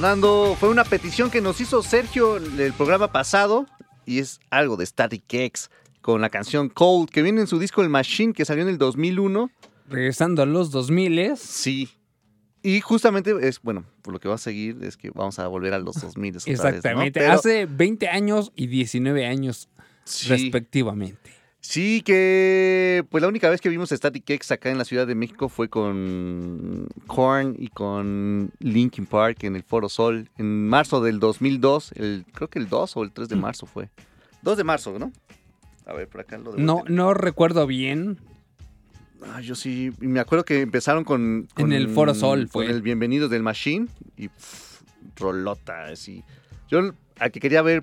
Sonando 0.00 0.54
fue 0.60 0.68
una 0.68 0.84
petición 0.84 1.30
que 1.30 1.40
nos 1.40 1.58
hizo 1.58 1.82
Sergio 1.82 2.36
el 2.36 2.74
programa 2.74 3.10
pasado 3.12 3.64
y 4.04 4.18
es 4.18 4.40
algo 4.50 4.76
de 4.76 4.84
Static 4.84 5.22
X 5.32 5.70
con 6.02 6.20
la 6.20 6.28
canción 6.28 6.68
Cold 6.68 7.08
que 7.08 7.22
viene 7.22 7.40
en 7.40 7.46
su 7.46 7.58
disco 7.58 7.80
El 7.80 7.88
Machine 7.88 8.34
que 8.34 8.44
salió 8.44 8.62
en 8.64 8.68
el 8.68 8.76
2001. 8.76 9.50
Regresando 9.88 10.42
a 10.42 10.44
los 10.44 10.70
2000 10.70 11.38
Sí. 11.38 11.88
Y 12.62 12.82
justamente 12.82 13.32
es, 13.48 13.62
bueno, 13.62 13.86
por 14.02 14.12
lo 14.12 14.20
que 14.20 14.28
va 14.28 14.34
a 14.34 14.38
seguir 14.38 14.76
es 14.82 14.98
que 14.98 15.08
vamos 15.12 15.38
a 15.38 15.46
volver 15.46 15.72
a 15.72 15.78
los 15.78 15.94
2000 15.98 16.36
otra 16.36 16.44
vez, 16.44 16.46
¿no? 16.46 16.52
Exactamente. 16.68 17.20
Pero- 17.20 17.32
Hace 17.32 17.64
20 17.64 18.08
años 18.08 18.52
y 18.54 18.66
19 18.66 19.24
años 19.24 19.70
Sí. 20.04 20.28
respectivamente. 20.28 21.30
Sí, 21.68 22.00
que 22.02 23.04
pues 23.10 23.22
la 23.22 23.28
única 23.28 23.50
vez 23.50 23.60
que 23.60 23.68
vimos 23.68 23.90
Static 23.90 24.30
X 24.30 24.52
acá 24.52 24.70
en 24.70 24.78
la 24.78 24.84
Ciudad 24.84 25.04
de 25.04 25.16
México 25.16 25.48
fue 25.48 25.68
con 25.68 26.86
Korn 27.08 27.56
y 27.58 27.66
con 27.68 28.52
Linkin 28.60 29.04
Park 29.04 29.42
en 29.42 29.56
el 29.56 29.64
Foro 29.64 29.88
Sol 29.88 30.30
en 30.38 30.68
marzo 30.68 31.00
del 31.02 31.18
2002, 31.18 31.90
el, 31.96 32.24
creo 32.32 32.48
que 32.48 32.60
el 32.60 32.68
2 32.68 32.96
o 32.96 33.02
el 33.02 33.10
3 33.10 33.28
de 33.28 33.34
marzo 33.36 33.66
fue. 33.66 33.90
2 34.42 34.56
de 34.56 34.62
marzo, 34.62 34.96
¿no? 34.96 35.10
A 35.86 35.92
ver, 35.92 36.06
por 36.08 36.20
acá 36.20 36.38
lo 36.38 36.52
debo 36.52 36.62
No, 36.62 36.84
no 36.86 37.14
recuerdo 37.14 37.66
bien. 37.66 38.20
Ah, 39.32 39.40
yo 39.40 39.56
sí, 39.56 39.90
me 39.98 40.20
acuerdo 40.20 40.44
que 40.44 40.60
empezaron 40.60 41.02
con, 41.02 41.48
con- 41.52 41.66
En 41.66 41.72
el 41.72 41.88
Foro 41.88 42.14
Sol 42.14 42.42
con 42.42 42.48
fue. 42.48 42.66
el 42.70 42.80
Bienvenidos 42.80 43.28
del 43.28 43.42
Machine 43.42 43.88
y 44.16 44.28
pff, 44.28 44.82
rolota 45.16 45.86
así. 45.86 46.22
Yo 46.68 46.92
al 47.18 47.32
que 47.32 47.40
quería 47.40 47.60
ver 47.62 47.82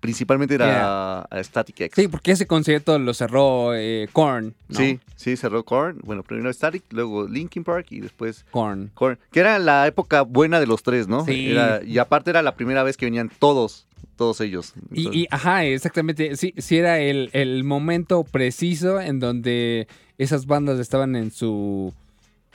principalmente 0.00 0.54
era 0.54 1.20
a 1.22 1.44
Static 1.44 1.80
X. 1.82 1.94
Sí, 1.94 2.08
porque 2.08 2.32
ese 2.32 2.46
concierto 2.46 2.98
lo 2.98 3.12
cerró 3.14 3.74
eh, 3.74 4.08
Korn. 4.12 4.54
¿no? 4.68 4.78
Sí, 4.78 4.98
sí, 5.14 5.36
cerró 5.36 5.64
Korn. 5.64 6.00
Bueno, 6.02 6.22
primero 6.22 6.52
Static, 6.52 6.82
luego 6.90 7.28
Linkin 7.28 7.64
Park 7.64 7.86
y 7.90 8.00
después 8.00 8.44
Korn. 8.50 8.90
Korn. 8.94 9.18
Que 9.30 9.40
era 9.40 9.58
la 9.58 9.86
época 9.86 10.22
buena 10.22 10.58
de 10.58 10.66
los 10.66 10.82
tres, 10.82 11.06
¿no? 11.06 11.24
Sí. 11.26 11.50
Era- 11.50 11.82
y 11.84 11.98
aparte 11.98 12.30
era 12.30 12.42
la 12.42 12.54
primera 12.56 12.82
vez 12.82 12.96
que 12.96 13.04
venían 13.06 13.30
todos, 13.38 13.86
todos 14.16 14.40
ellos. 14.40 14.72
Y, 14.92 15.20
y, 15.20 15.26
ajá, 15.30 15.64
exactamente. 15.64 16.34
Sí, 16.36 16.54
sí 16.56 16.78
era 16.78 16.98
el, 16.98 17.28
el 17.32 17.62
momento 17.64 18.24
preciso 18.24 19.00
en 19.00 19.20
donde 19.20 19.86
esas 20.18 20.46
bandas 20.46 20.78
estaban 20.78 21.14
en 21.16 21.30
su 21.30 21.92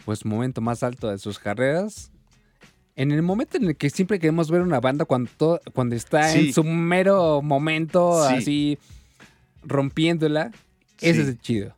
pues 0.03 0.23
momento 0.25 0.61
más 0.61 0.83
alto 0.83 1.09
de 1.09 1.17
sus 1.17 1.39
carreras. 1.39 2.11
En 2.95 3.11
el 3.11 3.21
momento 3.21 3.57
en 3.57 3.65
el 3.65 3.75
que 3.75 3.89
siempre 3.89 4.19
queremos 4.19 4.49
ver 4.49 4.61
una 4.61 4.79
banda 4.79 5.03
cuando, 5.05 5.59
cuando 5.73 5.95
está 5.95 6.29
Sí. 6.29 6.47
en 6.47 6.53
su 6.53 6.63
mero 6.63 7.41
momento, 7.41 8.27
Sí. 8.29 8.35
así 8.35 8.77
rompiéndola, 9.63 10.51
ese 11.01 11.21
es 11.21 11.27
el 11.27 11.39
chido. 11.39 11.75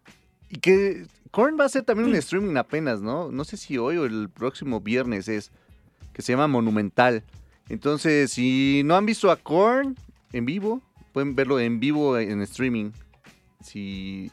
Y 0.49 0.57
que 0.57 1.05
Korn 1.31 1.57
va 1.59 1.63
a 1.63 1.67
hacer 1.67 1.83
también 1.83 2.07
un 2.09 2.13
Mm. 2.15 2.19
streaming 2.19 2.55
apenas, 2.57 3.01
¿no? 3.01 3.31
No 3.31 3.43
sé 3.45 3.57
si 3.57 3.77
hoy 3.77 3.97
o 3.97 4.05
el 4.05 4.29
próximo 4.29 4.79
viernes 4.79 5.27
es, 5.27 5.51
que 6.13 6.21
se 6.21 6.33
llama 6.33 6.47
Monumental. 6.47 7.23
Entonces, 7.69 8.31
si 8.31 8.81
no 8.85 8.95
han 8.95 9.05
visto 9.05 9.29
a 9.31 9.35
Korn 9.37 9.95
en 10.33 10.45
vivo, 10.45 10.81
pueden 11.13 11.35
verlo 11.35 11.59
en 11.59 11.79
vivo 11.79 12.17
en 12.17 12.41
streaming. 12.41 12.91
Si 13.63 14.31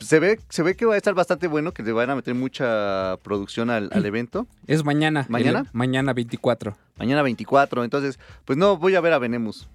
se 0.00 0.18
ve, 0.18 0.40
se 0.48 0.62
ve 0.62 0.74
que 0.76 0.86
va 0.86 0.94
a 0.94 0.96
estar 0.96 1.14
bastante 1.14 1.46
bueno, 1.46 1.72
que 1.72 1.82
le 1.82 1.92
van 1.92 2.10
a 2.10 2.16
meter 2.16 2.34
mucha 2.34 3.16
producción 3.22 3.70
al, 3.70 3.90
al 3.92 4.04
evento. 4.06 4.46
Es 4.66 4.84
mañana. 4.84 5.26
¿Mañana? 5.28 5.60
el- 5.60 5.66
mañana 5.72 6.12
24. 6.12 6.76
Mañana 6.98 7.22
24, 7.22 7.84
entonces, 7.84 8.18
pues 8.44 8.58
no, 8.58 8.76
voy 8.76 8.94
a 8.94 9.00
ver 9.00 9.12
a 9.12 9.18
Venemus. 9.18 9.68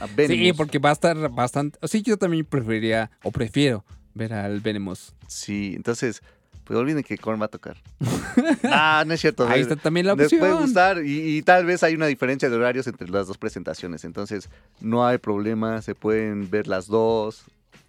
A 0.00 0.06
Sí, 0.26 0.52
porque 0.56 0.78
va 0.78 0.90
a 0.90 0.92
estar 0.92 1.16
bastante... 1.30 1.78
Sí, 1.88 2.02
yo 2.02 2.16
también 2.16 2.44
preferiría, 2.44 3.10
o 3.22 3.30
prefiero, 3.30 3.84
ver 4.14 4.32
al 4.34 4.60
Venemus. 4.60 5.14
Sí, 5.26 5.72
entonces, 5.76 6.22
pues 6.64 6.78
olviden 6.78 7.02
que 7.02 7.16
Korn 7.18 7.40
va 7.40 7.46
a 7.46 7.48
tocar. 7.48 7.76
ah, 8.64 9.04
no 9.06 9.14
es 9.14 9.20
cierto. 9.20 9.46
Ahí 9.48 9.60
les- 9.62 9.68
está 9.68 9.76
también 9.76 10.06
la 10.06 10.14
Les 10.14 10.26
opción. 10.26 10.40
puede 10.40 10.54
gustar 10.54 11.04
y, 11.04 11.36
y 11.38 11.42
tal 11.42 11.64
vez 11.64 11.82
hay 11.82 11.94
una 11.94 12.06
diferencia 12.06 12.48
de 12.50 12.56
horarios 12.56 12.86
entre 12.86 13.08
las 13.08 13.26
dos 13.26 13.38
presentaciones, 13.38 14.04
entonces 14.04 14.48
no 14.80 15.06
hay 15.06 15.18
problema, 15.18 15.82
se 15.82 15.94
pueden 15.94 16.50
ver 16.50 16.66
las 16.66 16.86
dos. 16.86 17.44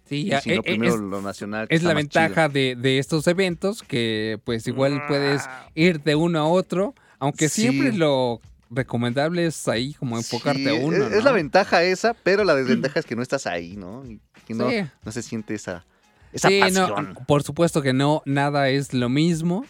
Sí, 0.06 0.26
ya, 0.26 0.38
eh, 0.38 0.42
eh, 0.56 0.62
primero 0.62 0.94
es- 0.94 1.00
lo 1.00 1.22
nacional. 1.22 1.66
Es 1.70 1.82
la 1.82 1.94
ventaja 1.94 2.48
de, 2.48 2.76
de 2.76 2.98
estos 2.98 3.26
eventos 3.26 3.82
que 3.82 4.38
pues 4.44 4.66
igual 4.66 5.02
puedes 5.08 5.42
ir 5.74 6.02
de 6.02 6.14
uno 6.14 6.38
a 6.40 6.46
otro, 6.46 6.94
aunque 7.18 7.48
Sí. 7.48 7.62
siempre 7.62 7.92
lo 7.92 8.40
recomendable 8.70 9.46
es 9.46 9.66
ahí 9.68 9.94
como 9.94 10.16
enfocarte 10.18 10.62
Sí, 10.64 10.68
a 10.68 10.74
uno. 10.74 10.96
Es, 11.06 11.12
es 11.14 11.24
la 11.24 11.32
ventaja 11.32 11.82
esa, 11.82 12.12
pero 12.14 12.44
la 12.44 12.54
desventaja 12.54 12.98
es 13.00 13.06
que 13.06 13.16
no 13.16 13.22
estás 13.22 13.46
ahí, 13.46 13.76
¿no? 13.76 14.04
Y 14.04 14.20
que 14.46 14.54
no, 14.54 14.68
Sí. 14.68 14.76
no 15.04 15.12
se 15.12 15.22
siente 15.22 15.54
esa, 15.54 15.84
esa 16.32 16.48
Sí, 16.48 16.60
no, 16.72 16.88
pasión. 16.88 17.14
por 17.26 17.42
supuesto 17.42 17.80
que 17.82 17.92
no, 17.92 18.22
nada 18.26 18.68
es 18.68 18.92
lo 18.92 19.08
mismo, 19.08 19.64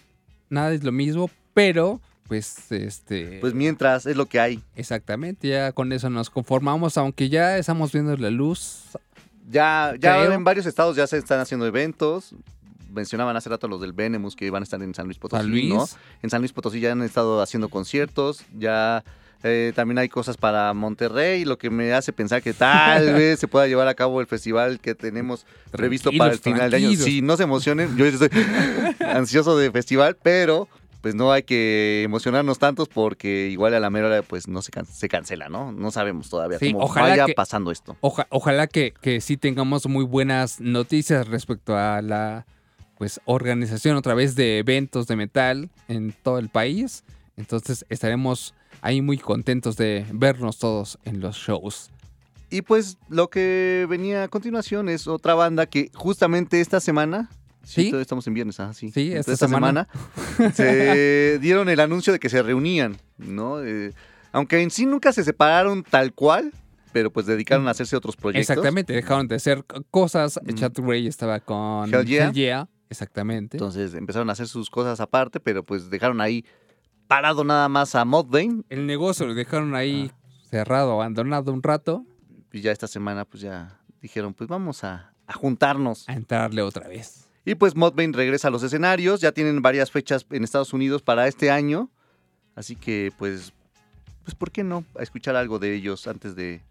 nada 0.48 0.72
es 0.72 0.82
lo 0.82 0.90
mismo, 0.92 1.30
pero 1.52 2.00
pues 2.26 2.72
este... 2.72 3.38
Pues 3.40 3.52
mientras 3.52 4.06
es 4.06 4.16
lo 4.16 4.24
que 4.26 4.40
hay. 4.40 4.62
Exactamente, 4.74 5.46
ya 5.48 5.72
con 5.72 5.92
eso 5.92 6.08
nos 6.08 6.30
conformamos, 6.30 6.96
aunque 6.96 7.28
ya 7.28 7.58
estamos 7.58 7.92
viendo 7.92 8.16
la 8.16 8.30
luz. 8.30 8.84
Ya, 9.48 9.94
ya 9.98 10.20
Creo. 10.20 10.32
en 10.32 10.44
varios 10.44 10.66
estados 10.66 10.96
ya 10.96 11.06
se 11.06 11.18
están 11.18 11.40
haciendo 11.40 11.66
eventos. 11.66 12.34
Mencionaban 12.90 13.36
hace 13.36 13.48
rato 13.48 13.66
los 13.68 13.80
del 13.80 13.92
Venemus 13.92 14.36
que 14.36 14.46
iban 14.46 14.62
a 14.62 14.64
estar 14.64 14.80
en 14.82 14.94
San 14.94 15.06
Luis 15.06 15.18
Potosí, 15.18 15.42
San 15.42 15.50
Luis. 15.50 15.68
¿no? 15.68 15.86
En 16.22 16.30
San 16.30 16.40
Luis 16.40 16.52
Potosí 16.52 16.80
ya 16.80 16.92
han 16.92 17.02
estado 17.02 17.42
haciendo 17.42 17.68
conciertos, 17.68 18.44
ya 18.56 19.02
eh, 19.42 19.72
también 19.74 19.98
hay 19.98 20.08
cosas 20.08 20.36
para 20.36 20.72
Monterrey, 20.72 21.44
lo 21.44 21.58
que 21.58 21.70
me 21.70 21.92
hace 21.92 22.12
pensar 22.12 22.40
que 22.40 22.54
tal 22.54 23.12
vez 23.14 23.40
se 23.40 23.48
pueda 23.48 23.66
llevar 23.66 23.88
a 23.88 23.94
cabo 23.94 24.20
el 24.20 24.26
festival 24.26 24.80
que 24.80 24.94
tenemos 24.94 25.44
previsto 25.72 26.10
para 26.16 26.32
el 26.32 26.38
final 26.38 26.70
de 26.70 26.76
año. 26.78 26.90
Sí, 26.92 27.20
no 27.20 27.36
se 27.36 27.42
emocionen, 27.42 27.96
yo 27.96 28.06
estoy 28.06 28.30
ansioso 29.00 29.58
de 29.58 29.70
festival, 29.70 30.16
pero 30.22 30.68
pues 31.04 31.14
no 31.14 31.32
hay 31.32 31.42
que 31.42 32.02
emocionarnos 32.02 32.58
tantos 32.58 32.88
porque 32.88 33.48
igual 33.50 33.74
a 33.74 33.78
la 33.80 33.90
mera 33.90 34.06
hora 34.06 34.22
pues 34.22 34.48
no 34.48 34.62
se, 34.62 34.70
can- 34.70 34.86
se 34.86 35.06
cancela, 35.06 35.50
¿no? 35.50 35.70
No 35.70 35.90
sabemos 35.90 36.30
todavía 36.30 36.58
Sí, 36.58 36.72
cómo 36.72 36.82
ojalá 36.86 37.08
vaya 37.10 37.26
que- 37.26 37.34
pasando 37.34 37.70
esto. 37.70 37.94
Oja- 38.00 38.26
ojalá 38.30 38.66
que, 38.68 38.94
que 39.02 39.20
sí 39.20 39.36
tengamos 39.36 39.86
muy 39.86 40.02
buenas 40.06 40.62
noticias 40.62 41.28
respecto 41.28 41.76
a 41.76 42.00
la 42.00 42.46
pues 42.96 43.20
organización 43.26 43.98
otra 43.98 44.14
vez 44.14 44.34
de 44.34 44.56
eventos 44.60 45.06
de 45.06 45.16
metal 45.16 45.68
en 45.88 46.14
todo 46.22 46.38
el 46.38 46.48
país. 46.48 47.04
Entonces 47.36 47.84
estaremos 47.90 48.54
ahí 48.80 49.02
muy 49.02 49.18
contentos 49.18 49.76
de 49.76 50.06
vernos 50.10 50.58
todos 50.58 50.98
en 51.04 51.20
los 51.20 51.36
shows. 51.36 51.90
Y 52.48 52.62
pues 52.62 52.96
lo 53.10 53.28
que 53.28 53.86
venía 53.90 54.22
a 54.22 54.28
continuación 54.28 54.88
es 54.88 55.06
otra 55.06 55.34
banda 55.34 55.66
que 55.66 55.90
justamente 55.92 56.62
esta 56.62 56.80
semana, 56.80 57.28
sí, 57.64 57.84
todavía 57.86 58.02
estamos 58.02 58.26
en 58.26 58.34
viernes, 58.34 58.60
ah, 58.60 58.72
sí, 58.74 58.90
Sí, 58.90 59.12
esta 59.12 59.36
semana, 59.36 59.88
se 60.54 61.38
dieron 61.42 61.68
el 61.68 61.80
anuncio 61.80 62.12
de 62.12 62.18
que 62.18 62.28
se 62.28 62.42
reunían, 62.42 62.96
¿no? 63.18 63.62
Eh, 63.64 63.92
aunque 64.32 64.60
en 64.62 64.70
sí 64.70 64.86
nunca 64.86 65.12
se 65.12 65.24
separaron 65.24 65.82
tal 65.82 66.12
cual, 66.12 66.52
pero 66.92 67.12
pues 67.12 67.26
dedicaron 67.26 67.66
a 67.68 67.72
hacerse 67.72 67.96
otros 67.96 68.16
proyectos. 68.16 68.50
Exactamente, 68.50 68.92
dejaron 68.92 69.26
de 69.28 69.36
hacer 69.36 69.64
cosas. 69.90 70.38
Mm. 70.44 71.06
Estaba 71.06 71.40
con 71.40 71.92
Hell 71.92 72.32
Yeah. 72.32 72.68
exactamente. 72.88 73.56
Entonces 73.56 73.94
empezaron 73.94 74.28
a 74.30 74.32
hacer 74.32 74.46
sus 74.48 74.70
cosas 74.70 75.00
aparte, 75.00 75.40
pero 75.40 75.64
pues 75.64 75.90
dejaron 75.90 76.20
ahí 76.20 76.44
parado 77.06 77.44
nada 77.44 77.68
más 77.68 77.94
a 77.94 78.04
Modbane 78.04 78.62
el 78.70 78.86
negocio 78.86 79.26
lo 79.26 79.34
dejaron 79.34 79.74
ahí 79.74 80.10
Ah. 80.12 80.16
cerrado, 80.48 80.92
abandonado 80.92 81.52
un 81.52 81.62
rato, 81.62 82.04
y 82.52 82.60
ya 82.60 82.70
esta 82.72 82.86
semana 82.86 83.24
pues 83.24 83.42
ya 83.42 83.78
dijeron 84.00 84.32
pues 84.34 84.48
vamos 84.48 84.84
a, 84.84 85.12
a 85.26 85.32
juntarnos. 85.34 86.08
a 86.08 86.14
entrarle 86.14 86.62
otra 86.62 86.88
vez. 86.88 87.23
Y 87.44 87.54
pues 87.54 87.76
Modbane 87.76 88.12
regresa 88.12 88.48
a 88.48 88.50
los 88.50 88.62
escenarios, 88.62 89.20
ya 89.20 89.32
tienen 89.32 89.60
varias 89.60 89.90
fechas 89.90 90.26
en 90.30 90.44
Estados 90.44 90.72
Unidos 90.72 91.02
para 91.02 91.28
este 91.28 91.50
año, 91.50 91.90
así 92.54 92.74
que 92.74 93.12
pues, 93.18 93.52
pues 94.24 94.34
¿por 94.34 94.50
qué 94.50 94.64
no? 94.64 94.84
A 94.98 95.02
escuchar 95.02 95.36
algo 95.36 95.58
de 95.58 95.74
ellos 95.74 96.06
antes 96.06 96.34
de, 96.34 96.62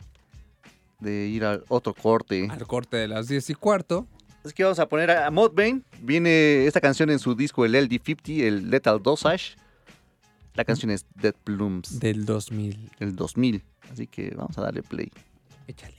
de 0.99 1.27
ir 1.27 1.45
al 1.45 1.63
otro 1.67 1.93
corte. 1.93 2.47
Al 2.49 2.65
corte 2.65 2.97
de 2.97 3.07
las 3.07 3.27
10 3.27 3.51
y 3.51 3.53
cuarto. 3.53 4.07
Así 4.43 4.53
que 4.53 4.63
vamos 4.63 4.79
a 4.79 4.89
poner 4.89 5.11
a 5.11 5.31
Modbane, 5.31 5.83
viene 6.01 6.65
esta 6.65 6.81
canción 6.81 7.09
en 7.09 7.19
su 7.19 7.33
disco 7.35 7.63
el 7.65 7.75
LD50, 7.75 8.41
el 8.41 8.69
Lethal 8.69 9.01
Dosage. 9.01 9.55
La 10.55 10.65
canción 10.65 10.91
es 10.91 11.05
Dead 11.15 11.33
Plumes 11.43 11.99
Del 11.99 12.25
2000. 12.25 12.91
del 12.99 13.15
2000, 13.15 13.63
así 13.91 14.05
que 14.07 14.33
vamos 14.35 14.57
a 14.57 14.61
darle 14.61 14.83
play. 14.83 15.11
Échale. 15.67 15.95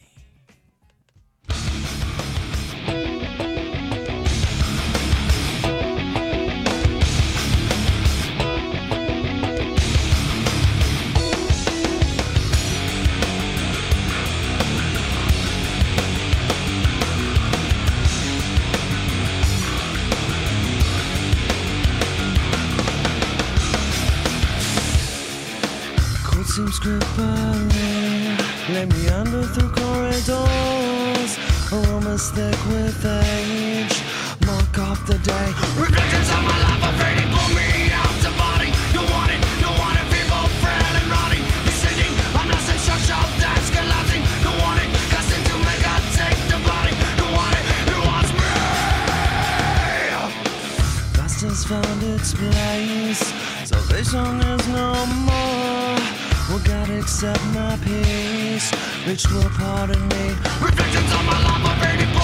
Seems 26.54 26.78
crippling, 26.78 27.68
lay 28.70 28.86
me 28.86 29.08
under 29.08 29.42
through 29.42 29.70
corridors. 29.70 31.32
Aromas 31.72 32.30
thick 32.30 32.54
with 32.70 33.04
age, 33.04 33.96
mark 34.46 34.78
off 34.78 35.04
the 35.04 35.18
day. 35.18 35.48
Reflections 35.74 36.30
of 36.30 36.42
my 36.46 36.54
life 36.62 36.84
are 36.86 36.94
fading, 37.02 37.26
pull 37.34 37.50
me 37.58 37.90
out 37.90 38.14
the 38.22 38.30
body. 38.38 38.70
You 38.94 39.02
want 39.02 39.34
it, 39.34 39.42
want 39.66 39.98
it, 39.98 40.06
people 40.14 40.46
frail 40.62 40.94
and 40.94 41.08
rotting. 41.10 41.42
Descending, 41.66 42.14
I'm 42.38 42.46
lost 42.46 42.70
in 42.70 42.78
structure 42.78 43.18
that's 43.42 43.68
collapsing. 43.74 44.22
You 44.46 44.54
want 44.62 44.78
it, 44.78 44.94
casting 45.10 45.42
to 45.50 45.56
make 45.58 45.82
I 45.82 45.98
take 46.14 46.38
the 46.54 46.58
body. 46.70 46.94
Want 47.34 47.54
it, 47.58 47.64
you 47.90 47.98
want 48.06 48.30
me. 48.30 48.46
Found 51.66 52.02
its 52.02 52.34
place. 52.34 53.32
Salvation 53.64 54.40
is 54.52 54.68
no 54.68 55.06
more. 55.06 55.83
Well, 56.54 56.62
gotta 56.62 57.00
accept 57.00 57.44
my 57.46 57.74
a 59.40 59.50
part 59.58 59.90
of 59.90 60.00
me. 60.00 60.28
Reflections 60.62 61.12
on 61.12 61.26
my 61.26 61.42
life 61.42 61.82
of 61.82 62.00
84. 62.00 62.23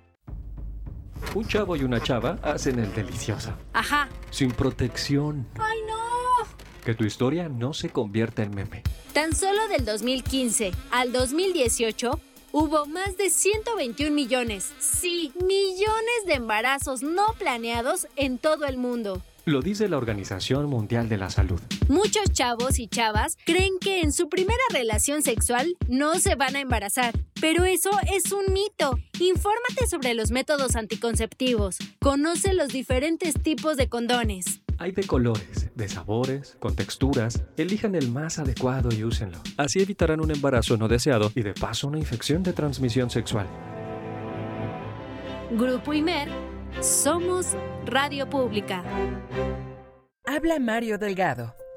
Un 1.35 1.47
chavo 1.47 1.75
y 1.75 1.83
una 1.83 2.01
chava 2.01 2.37
hacen 2.43 2.79
el 2.79 2.93
delicioso. 2.93 3.53
Ajá. 3.73 4.09
Sin 4.29 4.51
protección. 4.51 5.47
¡Ay, 5.59 5.79
no! 5.87 5.97
Que 6.83 6.93
tu 6.93 7.05
historia 7.05 7.47
no 7.47 7.73
se 7.73 7.89
convierta 7.89 8.43
en 8.43 8.53
meme. 8.53 8.83
Tan 9.13 9.35
solo 9.35 9.67
del 9.67 9.85
2015 9.85 10.71
al 10.91 11.11
2018 11.11 12.19
hubo 12.51 12.85
más 12.85 13.17
de 13.17 13.29
121 13.29 14.13
millones, 14.13 14.71
sí, 14.79 15.31
millones 15.45 16.25
de 16.25 16.33
embarazos 16.33 17.01
no 17.01 17.27
planeados 17.37 18.07
en 18.15 18.37
todo 18.37 18.65
el 18.65 18.77
mundo. 18.77 19.21
Lo 19.45 19.61
dice 19.61 19.89
la 19.89 19.97
Organización 19.97 20.67
Mundial 20.67 21.09
de 21.09 21.17
la 21.17 21.31
Salud. 21.31 21.59
Muchos 21.89 22.31
chavos 22.31 22.77
y 22.77 22.87
chavas 22.87 23.37
creen 23.43 23.73
que 23.81 24.01
en 24.01 24.11
su 24.11 24.29
primera 24.29 24.61
relación 24.71 25.23
sexual 25.23 25.75
no 25.89 26.19
se 26.19 26.35
van 26.35 26.55
a 26.55 26.59
embarazar, 26.59 27.17
pero 27.41 27.65
eso 27.65 27.89
es 28.13 28.31
un 28.31 28.53
mito. 28.53 28.99
Infórmate 29.19 29.87
sobre 29.89 30.13
los 30.13 30.29
métodos 30.29 30.75
anticonceptivos. 30.75 31.77
Conoce 31.99 32.53
los 32.53 32.67
diferentes 32.67 33.33
tipos 33.41 33.77
de 33.77 33.89
condones. 33.89 34.61
Hay 34.77 34.91
de 34.91 35.03
colores, 35.03 35.71
de 35.75 35.89
sabores, 35.89 36.55
con 36.59 36.75
texturas. 36.75 37.43
Elijan 37.57 37.95
el 37.95 38.11
más 38.11 38.37
adecuado 38.37 38.89
y 38.91 39.03
úsenlo. 39.03 39.39
Así 39.57 39.79
evitarán 39.79 40.21
un 40.21 40.29
embarazo 40.29 40.77
no 40.77 40.87
deseado 40.87 41.31
y 41.35 41.41
de 41.41 41.53
paso 41.55 41.87
una 41.87 41.97
infección 41.97 42.43
de 42.43 42.53
transmisión 42.53 43.09
sexual. 43.09 43.47
Grupo 45.51 45.93
Imer, 45.93 46.29
somos 46.79 47.55
Radio 47.85 48.29
Pública. 48.29 48.83
Habla 50.25 50.59
Mario 50.59 50.97
Delgado. 50.97 51.60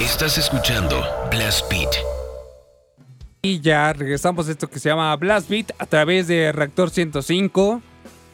Estás 0.00 0.38
escuchando 0.38 1.04
Blast 1.30 1.70
Beat. 1.70 1.90
Y 3.42 3.60
ya 3.60 3.92
regresamos 3.92 4.48
a 4.48 4.52
esto 4.52 4.66
que 4.66 4.78
se 4.78 4.88
llama 4.88 5.14
Blast 5.16 5.50
Beat 5.50 5.72
a 5.78 5.84
través 5.84 6.26
de 6.26 6.52
Reactor 6.52 6.88
105. 6.88 7.82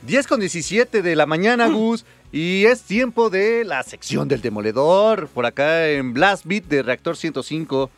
10 0.03 0.27
con 0.29 0.39
17 0.39 1.03
de 1.03 1.17
la 1.17 1.27
mañana, 1.27 1.67
Gus. 1.67 2.05
Y 2.31 2.67
es 2.67 2.83
tiempo 2.83 3.31
de 3.31 3.65
la 3.65 3.83
sección 3.83 4.29
del 4.29 4.43
demoledor. 4.43 5.27
Por 5.27 5.45
acá 5.45 5.89
en 5.89 6.15
Blast 6.15 6.47
Beat 6.47 6.67
de 6.67 6.85
Reactor 6.85 7.17
105. 7.17 7.91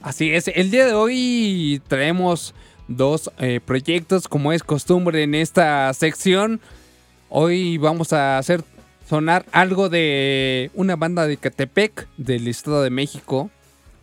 Así 0.00 0.32
es, 0.32 0.48
el 0.48 0.70
día 0.70 0.86
de 0.86 0.94
hoy 0.94 1.82
traemos 1.88 2.54
dos 2.88 3.30
eh, 3.38 3.60
proyectos 3.62 4.26
como 4.26 4.54
es 4.54 4.62
costumbre 4.62 5.22
en 5.22 5.34
esta 5.34 5.92
sección. 5.92 6.62
Hoy 7.28 7.76
vamos 7.76 8.14
a 8.14 8.38
hacer 8.38 8.64
sonar 9.08 9.46
algo 9.52 9.88
de 9.88 10.70
una 10.74 10.96
banda 10.96 11.26
de 11.26 11.36
Catepec 11.36 12.08
del 12.16 12.48
Estado 12.48 12.82
de 12.82 12.90
México 12.90 13.50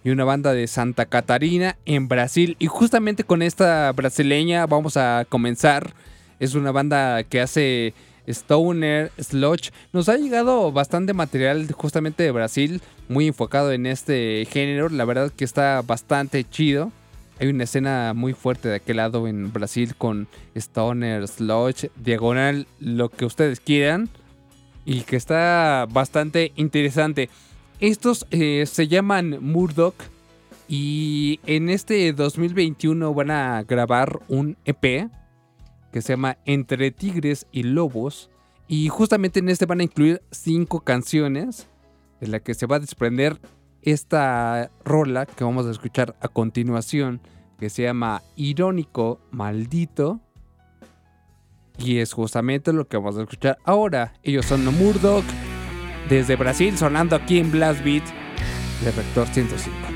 y 0.04 0.10
una 0.10 0.24
banda 0.24 0.54
de 0.54 0.68
Santa 0.68 1.06
Catarina 1.06 1.78
en 1.86 2.08
Brasil. 2.08 2.56
Y 2.60 2.68
justamente 2.68 3.24
con 3.24 3.42
esta 3.42 3.92
brasileña 3.92 4.66
vamos 4.66 4.98
a 4.98 5.26
comenzar. 5.28 5.94
Es 6.40 6.56
una 6.56 6.72
banda 6.72 7.24
que 7.24 7.42
hace 7.42 7.94
Stoner, 8.28 9.12
Sludge. 9.20 9.72
Nos 9.92 10.10
ha 10.10 10.18
llegado 10.18 10.72
bastante 10.72 11.14
material 11.14 11.70
justamente 11.72 12.24
de 12.24 12.32
Brasil, 12.32 12.82
muy 13.10 13.28
enfocado 13.28 13.72
en 13.72 13.86
este 13.86 14.48
género. 14.50 14.90
La 14.90 15.06
verdad 15.06 15.32
que 15.36 15.46
está 15.46 15.82
bastante 15.82 16.44
chido. 16.50 16.92
Hay 17.40 17.48
una 17.48 17.66
escena 17.66 18.14
muy 18.16 18.34
fuerte 18.34 18.70
de 18.70 18.76
aquel 18.76 18.98
lado 18.98 19.28
en 19.28 19.52
Brasil 19.52 19.96
con 19.98 20.28
Stoner, 20.56 21.28
Sludge, 21.28 21.90
Diagonal, 21.96 22.68
lo 22.80 23.10
que 23.10 23.26
ustedes 23.26 23.60
quieran. 23.60 24.10
Y 24.86 25.02
que 25.02 25.16
está 25.16 25.88
bastante 25.90 26.52
interesante. 26.56 27.30
Estos 27.80 28.28
eh, 28.32 28.66
se 28.66 28.88
llaman 28.88 29.38
Murdoch. 29.42 29.96
Y 30.68 31.40
en 31.46 31.70
este 31.70 32.14
2021 32.14 33.14
van 33.14 33.32
a 33.32 33.64
grabar 33.64 34.20
un 34.28 34.58
EP 34.66 35.10
que 35.92 36.02
se 36.02 36.14
llama 36.14 36.38
Entre 36.46 36.92
Tigres 36.92 37.46
y 37.52 37.64
Lobos. 37.64 38.30
Y 38.68 38.88
justamente 38.88 39.40
en 39.40 39.50
este 39.50 39.66
van 39.66 39.82
a 39.82 39.84
incluir 39.84 40.22
cinco 40.32 40.80
canciones 40.80 41.68
de 42.20 42.28
la 42.28 42.40
que 42.40 42.54
se 42.54 42.66
va 42.66 42.78
a 42.78 42.80
desprender 42.80 43.40
esta 43.82 44.72
rola 44.86 45.26
que 45.26 45.44
vamos 45.44 45.68
a 45.68 45.72
escuchar 45.72 46.16
a 46.22 46.28
continuación, 46.30 47.22
que 47.60 47.70
se 47.70 47.84
llama 47.84 48.24
Irónico 48.36 49.20
Maldito. 49.32 50.22
Y 51.78 52.00
es 52.00 52.14
justamente 52.14 52.74
lo 52.74 52.88
que 52.88 52.98
vamos 52.98 53.18
a 53.18 53.22
escuchar 53.24 53.58
ahora. 53.64 54.14
Ellos 54.24 54.46
son 54.46 54.66
Murdoch 54.66 55.26
desde 56.10 56.36
Brasil, 56.36 56.78
sonando 56.78 57.16
aquí 57.16 57.40
en 57.40 57.52
Blast 57.52 57.84
Beat 57.84 58.04
de 58.84 58.92
Rector 58.92 59.28
105. 59.28 59.93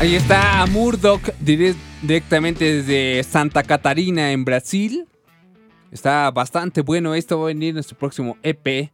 Ahí 0.00 0.14
está 0.14 0.64
Murdoch 0.64 1.20
dire- 1.44 1.76
directamente 2.00 2.64
desde 2.64 3.22
Santa 3.22 3.62
Catarina 3.62 4.32
en 4.32 4.46
Brasil. 4.46 5.06
Está 5.90 6.30
bastante 6.30 6.80
bueno. 6.80 7.14
Esto 7.14 7.38
va 7.38 7.44
a 7.44 7.46
venir 7.48 7.76
en 7.76 7.82
su 7.82 7.94
próximo 7.94 8.38
EP 8.42 8.90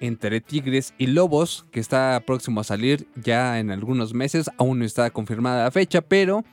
entre 0.00 0.42
Tigres 0.42 0.92
y 0.98 1.06
Lobos, 1.06 1.64
que 1.70 1.80
está 1.80 2.22
próximo 2.26 2.60
a 2.60 2.64
salir 2.64 3.08
ya 3.16 3.58
en 3.58 3.70
algunos 3.70 4.12
meses. 4.12 4.50
Aún 4.58 4.80
no 4.80 4.84
está 4.84 5.08
confirmada 5.08 5.64
la 5.64 5.70
fecha, 5.70 6.02
pero 6.02 6.44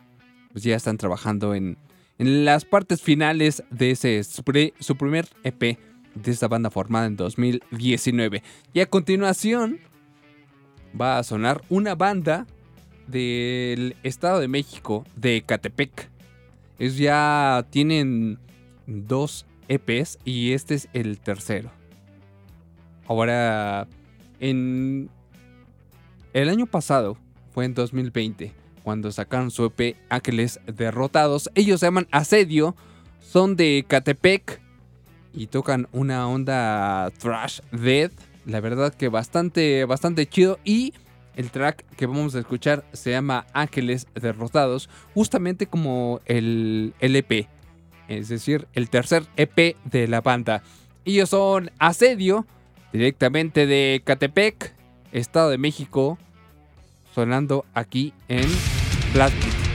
pues 0.54 0.64
ya 0.64 0.78
están 0.78 0.96
trabajando 0.96 1.54
en, 1.54 1.78
las 2.18 2.64
partes 2.64 3.02
finales 3.02 3.62
de 3.72 3.92
ese 3.92 4.24
su 4.24 4.96
primer 4.96 5.28
EP 5.44 5.78
de 6.16 6.32
esta 6.32 6.48
banda 6.48 6.72
formada 6.72 7.08
en 7.08 7.18
2019. 7.18 8.42
Y 8.74 8.80
a 8.80 8.86
continuación 8.86 9.82
va 11.00 11.20
a 11.20 11.24
sonar 11.24 11.62
una 11.68 11.94
banda 11.94 12.48
del 13.08 13.96
Estado 14.04 14.40
de 14.40 14.48
México, 14.48 15.06
de 15.16 15.44
Catepec. 15.46 16.10
Es 16.80 16.98
ya 16.98 17.66
tienen 17.70 18.40
dos 18.86 19.46
EPs 19.68 20.20
y 20.24 20.54
este 20.54 20.76
es 20.76 20.90
el 20.94 21.20
tercero. 21.20 21.72
Ahora, 23.08 23.88
en 24.40 25.10
el 26.34 26.50
año 26.50 26.66
pasado, 26.66 27.18
fue 27.54 27.66
en 27.66 27.74
2020, 27.74 28.54
cuando 28.84 29.12
sacaron 29.12 29.50
su 29.50 29.66
EP 29.66 29.96
Ángeles 30.10 30.60
Derrotados. 30.66 31.50
Ellos 31.56 31.80
se 31.80 31.88
llaman 31.88 32.08
Asedio, 32.12 32.76
son 33.20 33.56
de 33.56 33.86
Catepec 33.88 34.62
y 35.34 35.48
tocan 35.48 35.88
una 35.92 36.28
onda 36.28 37.12
thrash 37.18 37.62
death. 37.72 38.12
La 38.46 38.60
verdad 38.62 38.94
que 38.94 39.10
bastante, 39.10 39.86
bastante 39.86 40.26
chido. 40.26 40.60
Y 40.64 40.94
el 41.38 41.52
track 41.52 41.86
que 41.96 42.08
vamos 42.08 42.36
a 42.36 42.40
escuchar 42.40 42.84
se 42.92 43.12
llama 43.12 43.46
Ángeles 43.54 44.08
Derrotados, 44.16 44.90
justamente 45.14 45.68
como 45.68 46.20
el, 46.26 46.94
el 47.00 47.16
EP. 47.16 47.48
Es 48.10 48.28
decir, 48.28 48.68
el 48.74 48.90
tercer 48.90 49.24
EP 49.38 49.78
de 49.86 50.08
la 50.08 50.22
banda. 50.22 50.64
Ellos 51.06 51.30
son 51.30 51.72
Asedio, 51.80 52.46
directamente 52.92 53.68
de 53.68 54.02
Catepec, 54.04 54.74
Estado 55.12 55.50
de 55.50 55.58
México, 55.58 56.18
sonando 57.14 57.66
aquí 57.74 58.14
en 58.28 58.48
Blast 59.14 59.67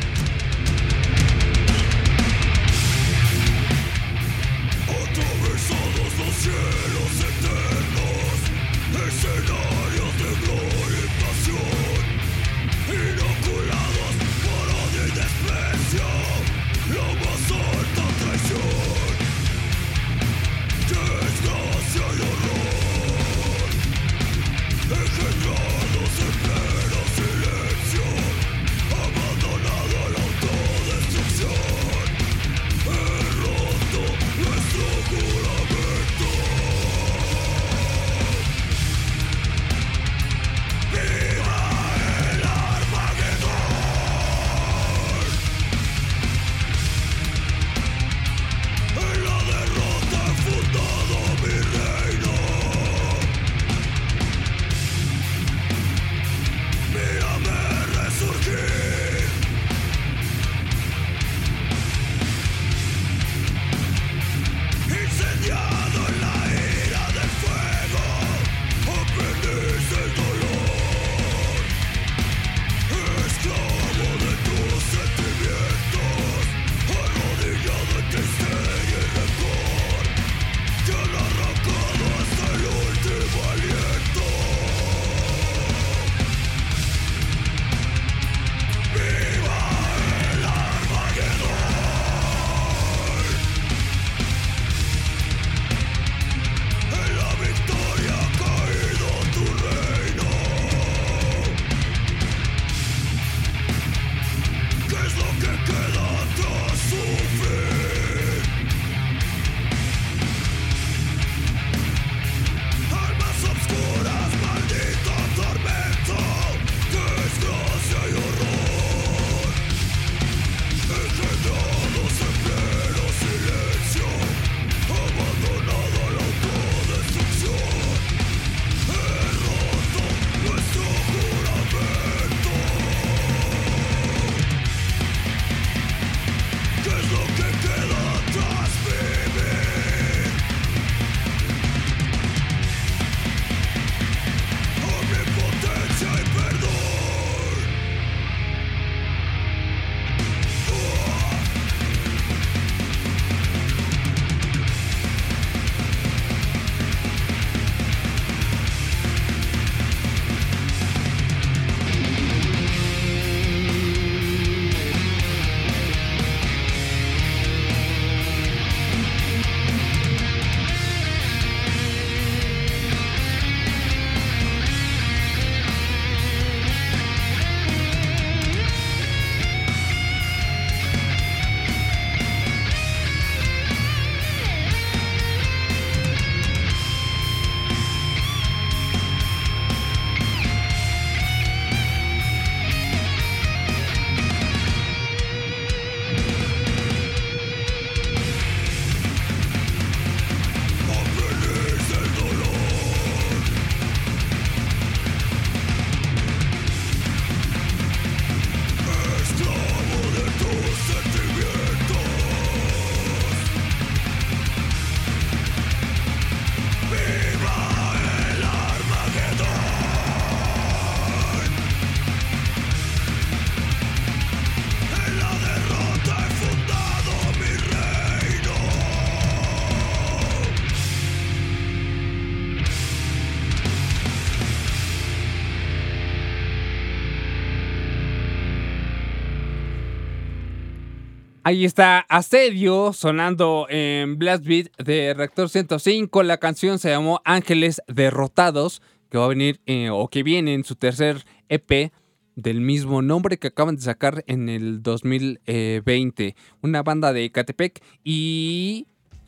Ahí 241.44 241.64
está 241.64 242.06
Asedio 242.08 242.92
sonando 242.92 243.66
en 243.68 244.16
Blast 244.16 244.44
Beat 244.44 244.76
de 244.76 245.12
Reactor 245.12 245.48
105. 245.48 246.22
La 246.22 246.38
canción 246.38 246.78
se 246.78 246.90
llamó 246.90 247.20
Ángeles 247.24 247.82
Derrotados, 247.88 248.80
que 249.10 249.18
va 249.18 249.24
a 249.24 249.28
venir 249.28 249.60
eh, 249.66 249.90
o 249.90 250.06
que 250.06 250.22
viene 250.22 250.54
en 250.54 250.62
su 250.62 250.76
tercer 250.76 251.24
EP 251.48 251.90
del 252.36 252.60
mismo 252.60 253.02
nombre 253.02 253.38
que 253.38 253.48
acaban 253.48 253.74
de 253.74 253.82
sacar 253.82 254.22
en 254.28 254.48
el 254.48 254.84
2020. 254.84 256.36
Una 256.60 256.84
banda 256.84 257.12
de 257.12 257.32
Catepec 257.32 257.82
y 258.04 258.86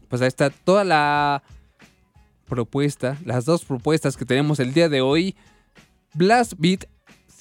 pues 0.09 0.23
ahí 0.23 0.29
está 0.29 0.51
toda 0.51 0.85
la 0.85 1.43
propuesta, 2.47 3.19
las 3.25 3.45
dos 3.45 3.65
propuestas 3.65 4.17
que 4.17 4.25
tenemos 4.25 4.61
el 4.61 4.73
día 4.73 4.89
de 4.89 5.01
hoy. 5.01 5.35
Blastbeat 6.13 6.85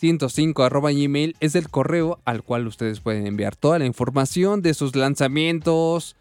105 0.04 0.64
arroba 0.66 0.92
gmail 0.92 1.38
es 1.40 1.56
el 1.56 1.70
correo 1.70 2.20
al 2.26 2.44
cual 2.44 2.68
ustedes 2.68 3.00
pueden 3.00 3.26
enviar 3.26 3.56
toda 3.56 3.80
la 3.80 3.86
información 3.86 4.62
de 4.62 4.74
sus 4.74 4.98
lanzamientos, 4.98 6.18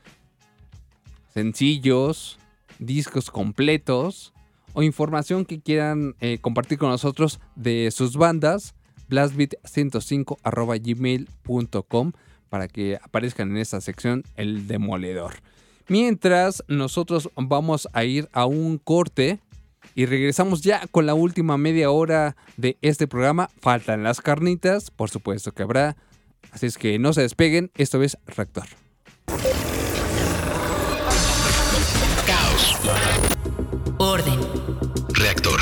sencillos, 1.34 2.38
discos 2.78 3.32
completos 3.32 4.32
o 4.72 4.84
información 4.84 5.44
que 5.44 5.60
quieran 5.60 6.14
eh, 6.20 6.38
compartir 6.40 6.78
con 6.78 6.90
nosotros 6.90 7.40
de 7.56 7.90
sus 7.90 8.16
bandas. 8.16 8.76
Blastbeat105 9.10 10.36
arroba 10.44 10.76
gmail.com 10.76 12.12
para 12.50 12.68
que 12.68 13.00
aparezcan 13.02 13.50
en 13.50 13.56
esta 13.56 13.80
sección 13.80 14.22
el 14.36 14.68
demoledor. 14.68 15.34
Mientras 15.88 16.62
nosotros 16.68 17.30
vamos 17.34 17.88
a 17.92 18.04
ir 18.04 18.28
a 18.32 18.46
un 18.46 18.78
corte 18.78 19.40
y 19.94 20.06
regresamos 20.06 20.62
ya 20.62 20.86
con 20.90 21.06
la 21.06 21.14
última 21.14 21.58
media 21.58 21.90
hora 21.90 22.36
de 22.56 22.76
este 22.82 23.06
programa. 23.06 23.50
Faltan 23.60 24.02
las 24.02 24.20
carnitas, 24.20 24.90
por 24.90 25.10
supuesto 25.10 25.52
que 25.52 25.62
habrá. 25.62 25.96
Así 26.50 26.66
es 26.66 26.78
que 26.78 26.98
no 26.98 27.12
se 27.12 27.22
despeguen, 27.22 27.70
esto 27.76 28.02
es 28.02 28.18
Reactor. 28.26 28.66
Caos. 32.26 32.78
Orden. 33.98 34.40
Reactor. 35.14 35.60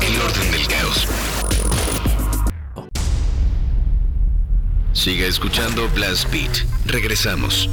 El 0.00 0.20
orden 0.20 0.52
del 0.52 0.66
caos. 0.68 1.08
Siga 4.92 5.26
escuchando 5.26 5.88
Blast 5.94 6.30
Beat. 6.32 6.64
Regresamos. 6.86 7.68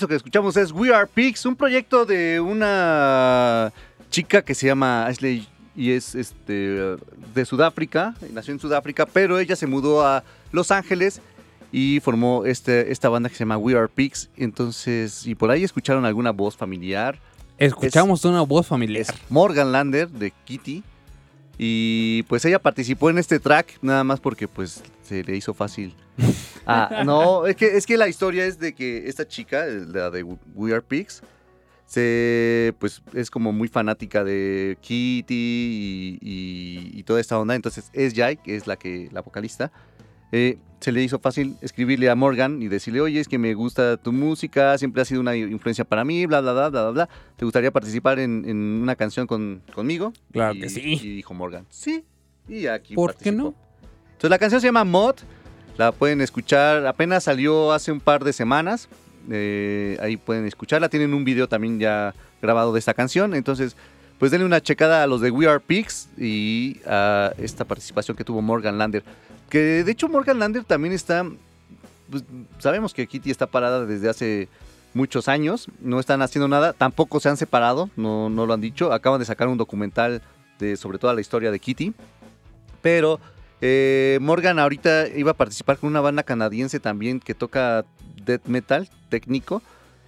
Esto 0.00 0.08
que 0.08 0.14
escuchamos 0.14 0.56
es 0.56 0.72
We 0.72 0.94
Are 0.94 1.06
Pigs, 1.06 1.44
un 1.44 1.54
proyecto 1.54 2.06
de 2.06 2.40
una 2.40 3.70
chica 4.08 4.40
que 4.40 4.54
se 4.54 4.66
llama 4.66 5.04
Ashley 5.04 5.46
y 5.76 5.90
es 5.90 6.14
este 6.14 6.96
de 7.34 7.44
Sudáfrica, 7.44 8.14
nació 8.32 8.54
en 8.54 8.60
Sudáfrica, 8.60 9.04
pero 9.04 9.38
ella 9.38 9.56
se 9.56 9.66
mudó 9.66 10.06
a 10.06 10.24
Los 10.52 10.70
Ángeles 10.70 11.20
y 11.70 12.00
formó 12.00 12.46
este, 12.46 12.90
esta 12.90 13.10
banda 13.10 13.28
que 13.28 13.34
se 13.34 13.40
llama 13.40 13.58
We 13.58 13.76
Are 13.76 13.88
Pigs. 13.88 14.30
Entonces, 14.38 15.26
y 15.26 15.34
por 15.34 15.50
ahí 15.50 15.64
escucharon 15.64 16.06
alguna 16.06 16.30
voz 16.30 16.56
familiar. 16.56 17.18
Escuchamos 17.58 18.24
una 18.24 18.40
voz 18.40 18.68
familiar. 18.68 19.02
Es 19.02 19.12
Morgan 19.28 19.70
Lander 19.70 20.08
de 20.08 20.32
Kitty. 20.46 20.82
Y 21.62 22.22
pues 22.22 22.42
ella 22.46 22.58
participó 22.58 23.10
en 23.10 23.18
este 23.18 23.38
track 23.38 23.78
nada 23.82 24.02
más 24.02 24.18
porque 24.18 24.48
pues 24.48 24.82
se 25.02 25.22
le 25.22 25.36
hizo 25.36 25.52
fácil. 25.52 25.94
Ah, 26.66 27.02
no, 27.04 27.46
es 27.46 27.56
que, 27.56 27.76
es 27.76 27.84
que 27.84 27.96
la 27.96 28.06
historia 28.06 28.44
es 28.46 28.58
de 28.60 28.74
que 28.74 29.08
esta 29.08 29.26
chica, 29.26 29.64
la 29.66 30.08
de 30.10 30.22
We 30.54 30.72
Are 30.72 30.82
Pigs, 30.82 31.20
se, 31.86 32.74
pues 32.78 33.02
es 33.12 33.28
como 33.30 33.50
muy 33.52 33.66
fanática 33.66 34.22
de 34.22 34.78
Kitty 34.80 35.34
y, 35.34 36.18
y- 36.20 36.90
y 37.00 37.02
toda 37.02 37.20
esta 37.20 37.38
onda. 37.40 37.56
Entonces 37.56 37.90
es 37.92 38.14
Jai, 38.14 38.36
que 38.36 38.54
es 38.54 38.66
la 38.68 38.76
que 38.76 39.08
la 39.10 39.20
vocalista. 39.22 39.72
eh, 40.30 40.58
se 40.80 40.92
le 40.92 41.02
hizo 41.02 41.18
fácil 41.18 41.56
escribirle 41.60 42.08
a 42.10 42.14
Morgan 42.14 42.62
y 42.62 42.68
decirle, 42.68 43.00
oye, 43.02 43.20
es 43.20 43.28
que 43.28 43.38
me 43.38 43.52
gusta 43.54 43.96
tu 43.98 44.12
música, 44.12 44.76
siempre 44.78 45.02
ha 45.02 45.04
sido 45.04 45.20
una 45.20 45.36
influencia 45.36 45.84
para 45.84 46.04
mí, 46.04 46.24
bla, 46.26 46.40
bla, 46.40 46.52
bla, 46.52 46.68
bla, 46.70 46.90
bla. 46.90 47.08
¿Te 47.36 47.44
gustaría 47.44 47.70
participar 47.70 48.18
en, 48.18 48.44
en 48.48 48.56
una 48.56 48.96
canción 48.96 49.26
con, 49.26 49.62
conmigo? 49.74 50.12
Claro 50.32 50.54
Y- 50.54 50.60
que 50.60 50.68
sí. 50.70 50.80
Y 51.02 51.16
dijo 51.16 51.34
Morgan, 51.34 51.66
sí. 51.70 52.04
Y 52.48 52.66
aquí 52.66 52.94
¿Por 52.94 53.14
qué 53.14 53.30
no? 53.30 53.54
Entonces 54.12 54.30
la 54.30 54.38
canción 54.38 54.60
se 54.60 54.66
llama 54.68 54.84
Mod, 54.84 55.16
la 55.76 55.92
pueden 55.92 56.20
escuchar, 56.20 56.86
apenas 56.86 57.24
salió 57.24 57.72
hace 57.72 57.92
un 57.92 58.00
par 58.00 58.24
de 58.24 58.32
semanas, 58.32 58.88
eh, 59.30 59.96
ahí 60.00 60.16
pueden 60.16 60.46
escucharla, 60.46 60.88
tienen 60.88 61.14
un 61.14 61.24
video 61.24 61.48
también 61.48 61.78
ya 61.78 62.14
grabado 62.42 62.72
de 62.72 62.78
esta 62.78 62.94
canción, 62.94 63.34
entonces 63.34 63.76
pues 64.18 64.30
denle 64.30 64.44
una 64.46 64.60
checada 64.60 65.02
a 65.02 65.06
los 65.06 65.20
de 65.22 65.30
We 65.30 65.46
Are 65.46 65.60
Pigs 65.60 66.08
y 66.18 66.80
a 66.86 67.32
esta 67.38 67.64
participación 67.64 68.16
que 68.16 68.24
tuvo 68.24 68.42
Morgan 68.42 68.76
Lander, 68.76 69.02
que 69.50 69.84
de 69.84 69.92
hecho 69.92 70.08
Morgan 70.08 70.38
Lander 70.38 70.64
también 70.64 70.94
está, 70.94 71.26
pues, 72.08 72.24
sabemos 72.58 72.94
que 72.94 73.06
Kitty 73.06 73.30
está 73.30 73.46
parada 73.46 73.84
desde 73.84 74.08
hace 74.08 74.48
muchos 74.94 75.28
años, 75.28 75.66
no 75.80 76.00
están 76.00 76.22
haciendo 76.22 76.48
nada, 76.48 76.72
tampoco 76.72 77.20
se 77.20 77.28
han 77.28 77.36
separado, 77.36 77.90
no, 77.96 78.30
no 78.30 78.46
lo 78.46 78.54
han 78.54 78.60
dicho, 78.60 78.92
acaban 78.92 79.20
de 79.20 79.26
sacar 79.26 79.48
un 79.48 79.58
documental 79.58 80.22
de, 80.58 80.76
sobre 80.76 80.98
toda 80.98 81.14
la 81.14 81.20
historia 81.20 81.50
de 81.50 81.58
Kitty, 81.58 81.92
pero 82.80 83.20
eh, 83.60 84.18
Morgan 84.22 84.58
ahorita 84.58 85.08
iba 85.08 85.32
a 85.32 85.34
participar 85.34 85.78
con 85.78 85.90
una 85.90 86.00
banda 86.00 86.22
canadiense 86.22 86.80
también 86.80 87.20
que 87.20 87.34
toca 87.34 87.84
death 88.24 88.46
metal 88.46 88.88
técnico. 89.08 89.62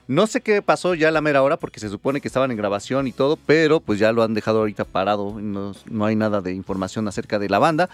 No 0.09 0.26
sé 0.26 0.40
qué 0.40 0.62
pasó 0.62 0.95
ya 0.95 1.09
a 1.09 1.11
la 1.11 1.20
mera 1.20 1.43
hora 1.43 1.57
porque 1.57 1.80
se 1.80 1.88
supone 1.88 2.20
que 2.20 2.28
estaban 2.28 2.51
en 2.51 2.57
grabación 2.57 3.07
y 3.07 3.12
todo, 3.12 3.36
pero 3.36 3.80
pues 3.80 3.99
ya 3.99 4.12
lo 4.12 4.22
han 4.22 4.34
dejado 4.34 4.59
ahorita 4.59 4.84
parado. 4.84 5.38
No, 5.40 5.74
no 5.88 6.05
hay 6.05 6.16
nada 6.16 6.40
de 6.40 6.53
información 6.53 7.07
acerca 7.09 7.38
de 7.38 7.49
la 7.49 7.59
banda, 7.59 7.88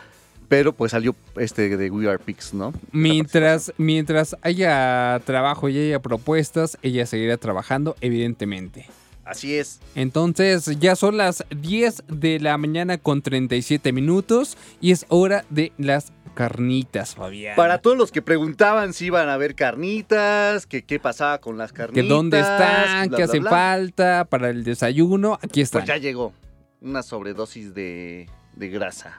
pero 0.49 0.72
pues 0.72 0.92
salió 0.92 1.14
este 1.36 1.76
de 1.76 1.90
We 1.90 2.09
Are 2.09 2.18
Pigs, 2.18 2.55
¿no? 2.55 2.72
Mientras, 2.92 3.72
mientras 3.76 4.36
haya 4.42 5.20
trabajo 5.24 5.68
y 5.68 5.78
haya 5.78 6.01
propuestas, 6.01 6.78
ella 6.82 7.07
seguirá 7.07 7.36
trabajando, 7.36 7.96
evidentemente. 8.01 8.86
Así 9.24 9.57
es. 9.57 9.80
Entonces, 9.94 10.78
ya 10.80 10.96
son 10.96 11.18
las 11.18 11.44
10 11.51 12.05
de 12.09 12.40
la 12.40 12.57
mañana 12.57 12.96
con 12.96 13.20
37 13.20 13.92
minutos 13.92 14.57
y 14.80 14.92
es 14.92 15.05
hora 15.11 15.44
de 15.51 15.72
las 15.76 16.12
carnitas, 16.34 17.14
Fabián. 17.14 17.55
Para 17.55 17.78
todos 17.78 17.99
los 17.99 18.11
que 18.11 18.22
preguntaban 18.22 18.94
si 18.94 19.07
iban 19.07 19.28
a 19.28 19.34
haber 19.34 19.55
carnitas, 19.55 20.66
que 20.66 20.82
qué 20.82 20.99
pasaba 20.99 21.38
con 21.42 21.59
las 21.59 21.72
que 21.72 21.78
carnitas. 21.78 22.09
dónde 22.09 22.40
están, 22.40 23.11
qué 23.11 23.26
bla. 23.40 23.51
falta 23.51 24.24
para 24.24 24.49
el 24.49 24.64
desayuno, 24.64 25.38
aquí 25.42 25.61
están. 25.61 25.82
Pues 25.82 25.88
ya 25.88 25.99
llegó. 25.99 26.32
Una 26.80 27.03
sobredosis 27.03 27.74
de, 27.74 28.30
de 28.55 28.68
grasa, 28.68 29.18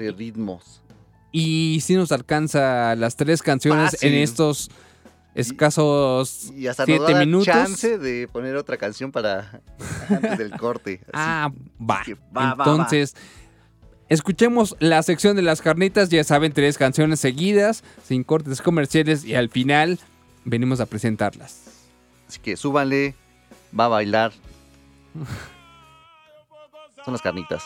de 0.00 0.12
ritmos. 0.12 0.82
Y 1.32 1.80
si 1.82 1.94
nos 1.94 2.10
alcanza 2.12 2.96
las 2.96 3.14
tres 3.16 3.40
canciones 3.42 3.92
Fácil. 3.92 4.12
en 4.14 4.18
estos 4.22 4.70
escasos 5.34 6.50
Y 6.56 6.66
hasta 6.66 6.82
nos 6.86 6.96
siete 6.96 7.12
da 7.12 7.18
minutos. 7.20 7.46
chance 7.46 7.98
de 7.98 8.26
poner 8.28 8.56
otra 8.56 8.76
canción 8.76 9.12
para 9.12 9.60
antes 10.08 10.38
del 10.38 10.50
corte. 10.52 11.00
Así 11.12 11.12
Ah, 11.14 11.50
va. 11.80 12.02
Entonces, 12.58 13.14
escuchemos 14.08 14.74
la 14.80 15.02
sección 15.04 15.36
de 15.36 15.42
las 15.42 15.62
carnitas. 15.62 16.08
Ya 16.08 16.24
saben, 16.24 16.52
tres 16.52 16.76
canciones 16.78 17.20
seguidas, 17.20 17.84
sin 18.04 18.24
cortes 18.24 18.60
comerciales. 18.60 19.24
Y 19.24 19.36
al 19.36 19.48
final, 19.50 20.00
venimos 20.44 20.80
a 20.80 20.86
presentarlas. 20.86 21.62
Así 22.28 22.40
que 22.40 22.56
súbanle, 22.56 23.14
va 23.78 23.84
a 23.84 23.88
bailar. 23.88 24.32
Son 27.04 27.12
las 27.14 27.22
carnitas. 27.22 27.62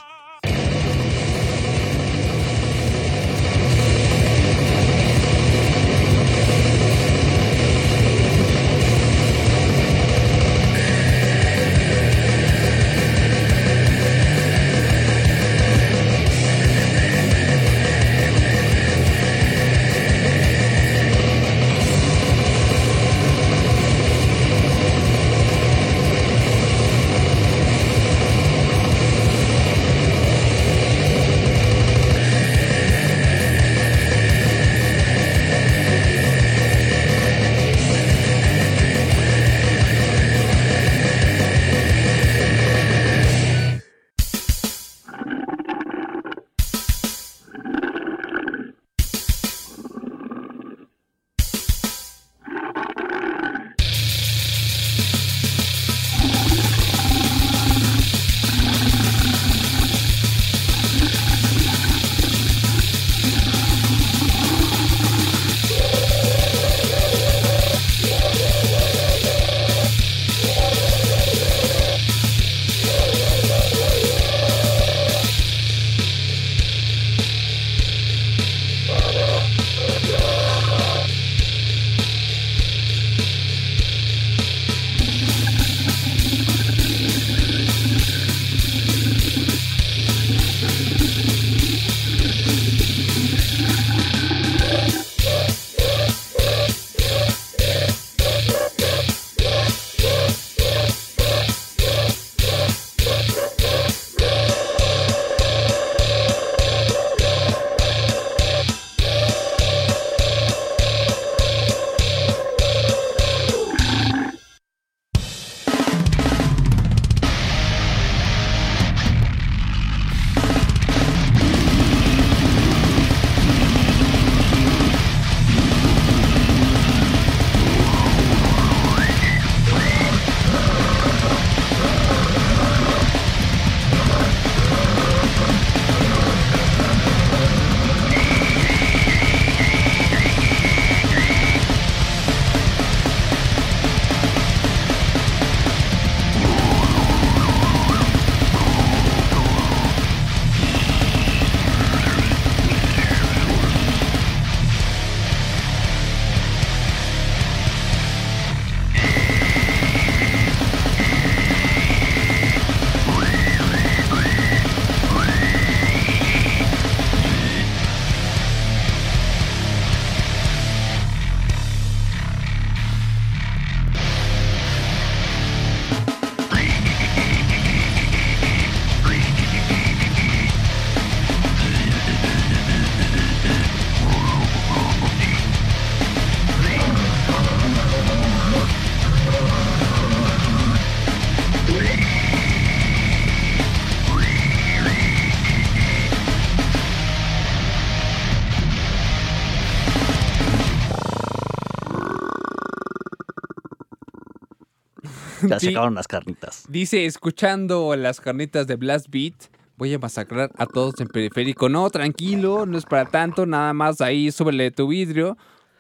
Se 205.65 205.71
Sí. 205.71 205.75
acabaron 205.75 205.95
las 205.95 206.07
carnitas. 206.09 206.65
Dice, 206.69 207.07
escuchando 207.07 207.95
las 207.97 208.21
carnitas 208.21 208.67
de 208.67 208.77
Blast 208.77 209.07
Beat, 209.11 209.35
voy 209.77 209.93
a 209.95 209.99
masacrar 209.99 210.51
a 210.57 210.67
todos 210.67 211.01
en 211.01 211.09
periférico. 211.09 211.69
No, 211.69 211.89
tranquilo, 211.91 212.67
no 212.67 212.79
es 212.79 212.85
para 212.85 213.07
tanto, 213.07 213.47
nada 213.47 213.73
más 213.73 214.01
ahí, 214.01 214.31
súbele 214.31 214.71
tu 214.71 214.89
vidrio, 214.89 215.37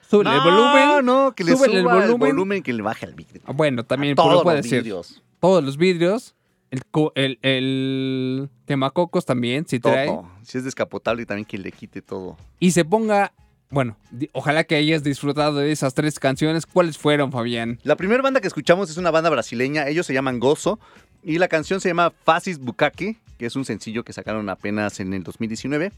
súbele 0.08 0.30
el 0.30 0.36
No, 0.38 0.44
volumen. 0.44 1.04
no, 1.06 1.34
que 1.34 1.44
le 1.44 1.52
súbele 1.56 1.80
suba 1.82 2.04
el 2.04 2.14
volumen, 2.14 2.62
que 2.62 2.72
le 2.72 2.82
baje 2.82 3.06
el 3.06 3.14
vidrio. 3.14 3.42
Ah, 3.46 3.52
Bueno, 3.54 3.84
también 3.84 4.14
todos 4.16 4.42
puede 4.42 4.58
los 4.58 4.66
ser. 4.66 4.82
vidrios. 4.82 5.22
Todos 5.40 5.62
los 5.62 5.76
vidrios. 5.76 6.34
El, 6.70 6.82
el, 7.14 7.38
el 7.42 8.50
quemacocos 8.66 9.24
también, 9.24 9.64
si 9.68 9.78
trae. 9.78 10.08
Todo. 10.08 10.28
Si 10.42 10.58
es 10.58 10.64
descapotable 10.64 11.22
y 11.22 11.26
también 11.26 11.44
que 11.46 11.56
le 11.56 11.70
quite 11.70 12.02
todo. 12.02 12.36
Y 12.58 12.72
se 12.72 12.84
ponga. 12.84 13.32
Bueno, 13.74 13.96
ojalá 14.30 14.62
que 14.62 14.76
hayas 14.76 15.02
disfrutado 15.02 15.58
de 15.58 15.72
esas 15.72 15.94
tres 15.94 16.20
canciones. 16.20 16.64
¿Cuáles 16.64 16.96
fueron, 16.96 17.32
Fabián? 17.32 17.80
La 17.82 17.96
primera 17.96 18.22
banda 18.22 18.40
que 18.40 18.46
escuchamos 18.46 18.88
es 18.88 18.98
una 18.98 19.10
banda 19.10 19.30
brasileña, 19.30 19.88
ellos 19.88 20.06
se 20.06 20.14
llaman 20.14 20.38
Gozo 20.38 20.78
y 21.24 21.38
la 21.38 21.48
canción 21.48 21.80
se 21.80 21.88
llama 21.88 22.12
Fasis 22.22 22.60
Bukake, 22.60 23.18
que 23.36 23.46
es 23.46 23.56
un 23.56 23.64
sencillo 23.64 24.04
que 24.04 24.12
sacaron 24.12 24.48
apenas 24.48 25.00
en 25.00 25.12
el 25.12 25.24
2019. 25.24 25.90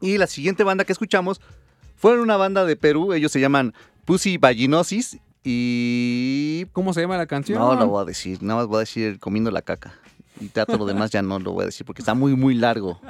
Y 0.00 0.16
la 0.16 0.28
siguiente 0.28 0.62
banda 0.62 0.84
que 0.84 0.92
escuchamos 0.92 1.40
fue 1.96 2.20
una 2.20 2.36
banda 2.36 2.64
de 2.64 2.76
Perú, 2.76 3.12
ellos 3.14 3.32
se 3.32 3.40
llaman 3.40 3.74
Pussy 4.04 4.38
Vaginosis 4.38 5.18
y... 5.42 6.66
¿Cómo 6.72 6.94
se 6.94 7.00
llama 7.00 7.16
la 7.16 7.26
canción? 7.26 7.58
No 7.58 7.74
lo 7.74 7.88
voy 7.88 8.02
a 8.02 8.04
decir, 8.04 8.40
nada 8.44 8.60
más 8.60 8.68
voy 8.68 8.76
a 8.76 8.80
decir 8.80 9.18
comiendo 9.18 9.50
la 9.50 9.62
caca. 9.62 9.92
Y 10.42 10.48
todo 10.48 10.76
lo 10.76 10.86
demás 10.86 11.10
ya 11.10 11.22
no 11.22 11.38
lo 11.38 11.52
voy 11.52 11.62
a 11.62 11.66
decir 11.66 11.86
porque 11.86 12.02
está 12.02 12.14
muy, 12.14 12.34
muy 12.34 12.54
largo. 12.54 13.00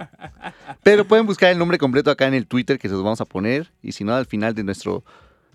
Pero 0.82 1.06
pueden 1.06 1.26
buscar 1.26 1.50
el 1.50 1.58
nombre 1.58 1.78
completo 1.78 2.10
acá 2.10 2.26
en 2.26 2.34
el 2.34 2.46
Twitter 2.46 2.78
que 2.78 2.88
se 2.88 2.94
los 2.94 3.02
vamos 3.02 3.20
a 3.20 3.24
poner. 3.24 3.72
Y 3.82 3.92
si 3.92 4.04
no, 4.04 4.14
al 4.14 4.26
final 4.26 4.54
de 4.54 4.64
nuestro, 4.64 5.02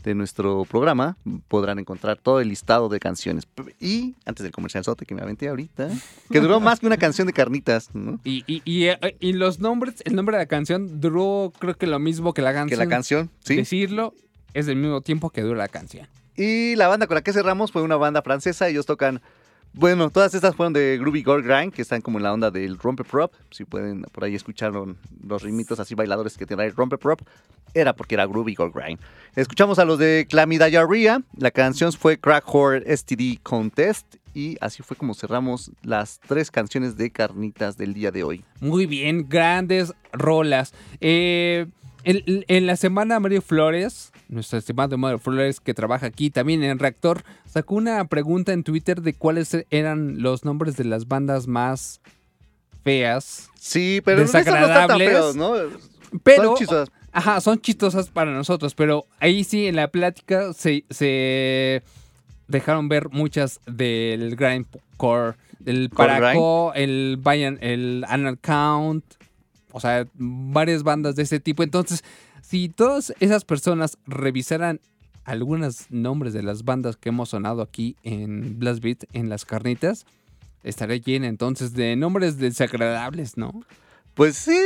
de 0.04 0.16
nuestro 0.16 0.66
programa 0.66 1.18
podrán 1.48 1.78
encontrar 1.78 2.18
todo 2.18 2.40
el 2.42 2.50
listado 2.50 2.90
de 2.90 3.00
canciones. 3.00 3.48
Y 3.80 4.16
antes 4.26 4.44
del 4.44 4.52
comercial 4.52 4.84
sote 4.84 5.06
que 5.06 5.14
me 5.14 5.22
aventé 5.22 5.50
ahorita, 5.50 5.90
que 6.32 6.40
duró 6.40 6.60
más 6.60 6.80
que 6.80 6.88
una 6.88 6.98
canción 6.98 7.28
de 7.28 7.34
carnitas, 7.34 7.94
¿no? 7.94 8.20
Y, 8.24 8.44
y, 8.48 8.62
y, 8.66 8.90
y 9.20 9.34
los 9.34 9.60
nombres, 9.60 10.02
el 10.06 10.16
nombre 10.16 10.38
de 10.38 10.44
la 10.44 10.48
canción 10.48 11.00
duró 11.00 11.54
creo 11.60 11.76
que 11.76 11.86
lo 11.86 12.00
mismo 12.00 12.34
que 12.34 12.42
la 12.42 12.54
canción. 12.54 12.80
Que 12.80 12.86
la 12.86 12.90
canción, 12.90 13.30
sí. 13.44 13.56
Decirlo 13.56 14.16
es 14.54 14.66
del 14.66 14.78
mismo 14.78 15.02
tiempo 15.02 15.30
que 15.30 15.42
dura 15.42 15.60
la 15.60 15.68
canción. 15.68 16.08
Y 16.36 16.76
la 16.76 16.88
banda 16.88 17.08
con 17.08 17.16
la 17.16 17.22
que 17.22 17.34
cerramos 17.34 17.72
fue 17.72 17.82
una 17.82 17.98
banda 17.98 18.22
francesa. 18.22 18.68
Ellos 18.68 18.86
tocan. 18.86 19.22
Bueno, 19.80 20.10
todas 20.10 20.34
estas 20.34 20.56
fueron 20.56 20.74
de 20.74 20.98
Groovy 21.00 21.22
Gore 21.22 21.44
Grind, 21.44 21.72
que 21.72 21.84
están 21.84 22.02
como 22.02 22.18
en 22.18 22.24
la 22.24 22.34
onda 22.34 22.50
del 22.50 22.80
rompe 22.80 23.04
prop. 23.04 23.32
Si 23.52 23.64
pueden 23.64 24.02
por 24.12 24.24
ahí 24.24 24.34
escuchar 24.34 24.74
los 24.74 25.44
ritmitos 25.44 25.80
así 25.80 25.94
bailadores 25.94 26.36
que 26.36 26.48
tiene 26.48 26.66
el 26.66 26.76
rompe 26.76 26.98
prop, 26.98 27.22
era 27.76 27.94
porque 27.94 28.16
era 28.16 28.26
Groovy 28.26 28.56
Gore 28.56 28.72
Grind. 28.74 29.00
Escuchamos 29.36 29.78
a 29.78 29.86
los 29.86 30.00
de 30.00 30.26
Clammy. 30.28 30.58
La 30.58 31.52
canción 31.52 31.94
fue 31.94 32.18
Crack 32.18 32.44
Horror 32.48 32.84
STD 32.88 33.40
Contest. 33.44 34.16
Y 34.34 34.58
así 34.62 34.82
fue 34.82 34.98
como 34.98 35.14
cerramos 35.14 35.72
las 35.84 36.20
tres 36.28 36.50
canciones 36.50 36.98
de 36.98 37.12
carnitas 37.12 37.78
del 37.78 37.94
día 37.94 38.10
de 38.10 38.24
hoy. 38.24 38.44
Muy 38.60 38.88
bien, 38.88 39.30
grandes 39.30 39.94
rolas. 40.12 40.74
Eh, 41.02 41.68
en, 42.08 42.46
en 42.48 42.66
la 42.66 42.78
semana 42.78 43.20
Mario 43.20 43.42
Flores, 43.42 44.12
nuestro 44.30 44.58
estimado 44.58 44.98
Mario 44.98 45.20
Flores 45.20 45.60
que 45.60 45.74
trabaja 45.74 46.06
aquí 46.06 46.30
también 46.30 46.64
en 46.64 46.80
Reactor, 46.80 47.24
sacó 47.46 47.76
una 47.76 48.06
pregunta 48.06 48.54
en 48.54 48.64
Twitter 48.64 49.02
de 49.02 49.14
cuáles 49.14 49.66
eran 49.70 50.22
los 50.22 50.46
nombres 50.46 50.78
de 50.78 50.86
las 50.86 51.08
bandas 51.08 51.48
más 51.48 52.00
feas. 52.84 53.50
Sí, 53.60 54.02
pero 54.06 54.22
esas 54.22 54.46
no 54.46 54.56
están 54.56 54.88
tan 54.88 54.98
feos, 55.00 55.36
¿no? 55.36 55.54
Pero, 56.24 56.44
Son 56.44 56.56
chistosas. 56.56 56.92
Ajá, 57.12 57.42
son 57.42 57.60
chistosas 57.60 58.10
para 58.10 58.32
nosotros, 58.32 58.74
pero 58.76 59.06
ahí 59.20 59.44
sí 59.44 59.68
en 59.68 59.76
la 59.76 59.90
plática 59.90 60.54
se, 60.54 60.86
se 60.90 61.84
dejaron 62.48 62.88
ver 62.88 63.10
muchas 63.10 63.60
del 63.66 64.36
grindcore, 64.36 65.36
del 65.60 65.90
¿Core 65.90 66.08
Paraco, 66.08 66.72
el 66.76 67.18
Bayan, 67.20 67.58
el 67.62 68.06
Anal 68.08 68.38
Count, 68.40 69.04
o 69.72 69.80
sea, 69.80 70.08
varias 70.14 70.84
bandas 70.84 71.16
de 71.16 71.24
ese 71.24 71.40
tipo. 71.40 71.64
Entonces, 71.64 72.04
si 72.42 72.70
todas 72.70 73.14
esas 73.20 73.46
personas 73.46 73.98
revisaran 74.06 74.80
algunos 75.26 75.92
nombres 75.92 76.34
de 76.34 76.42
las 76.42 76.64
bandas 76.64 76.96
que 76.96 77.10
hemos 77.10 77.30
sonado 77.30 77.62
aquí 77.62 77.98
en 78.04 78.58
Blast 78.60 78.82
Beat, 78.82 79.04
en 79.12 79.28
las 79.30 79.44
carnitas, 79.44 80.06
estaría 80.64 80.98
llena 80.98 81.28
entonces 81.28 81.74
de 81.74 81.96
nombres 81.96 82.38
desagradables, 82.38 83.38
¿no? 83.38 83.64
Pues 84.14 84.36
sí, 84.38 84.58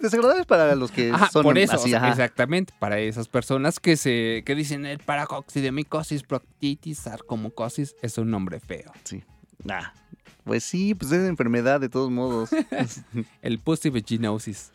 desagradables 0.00 0.46
para 0.46 0.74
los 0.74 0.92
que 0.92 1.10
Ajá, 1.10 1.28
son 1.30 1.42
por 1.42 1.58
eso, 1.58 1.74
así, 1.74 1.88
o 1.88 1.90
sea, 1.90 1.98
ajá. 1.98 2.10
exactamente, 2.10 2.72
para 2.78 3.00
esas 3.00 3.26
personas 3.26 3.80
que 3.80 3.96
se 3.96 4.42
que 4.46 4.54
dicen 4.54 4.86
el 4.86 4.98
paracoxidomicosis, 4.98 6.22
proctitis, 6.22 6.98
sarcomucosis, 6.98 7.96
es 8.02 8.18
un 8.18 8.30
nombre 8.30 8.60
feo. 8.60 8.92
Sí. 9.02 9.24
Nah, 9.64 9.90
pues 10.46 10.62
sí, 10.62 10.94
pues 10.94 11.10
es 11.10 11.28
enfermedad 11.28 11.80
de 11.80 11.88
todos 11.88 12.10
modos. 12.10 12.50
el 13.42 13.58
pussy 13.58 13.90
vaginosis. 13.90 14.70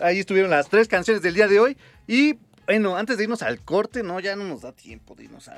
Ahí 0.00 0.18
estuvieron 0.18 0.50
las 0.50 0.68
tres 0.70 0.88
canciones 0.88 1.22
del 1.22 1.34
día 1.34 1.46
de 1.46 1.60
hoy. 1.60 1.76
Y 2.06 2.38
bueno, 2.66 2.96
antes 2.96 3.18
de 3.18 3.24
irnos 3.24 3.42
al 3.42 3.60
corte, 3.60 4.02
no, 4.02 4.18
ya 4.18 4.34
no 4.34 4.44
nos 4.44 4.62
da 4.62 4.72
tiempo 4.72 5.14
de 5.14 5.24
irnos 5.24 5.48
a. 5.48 5.56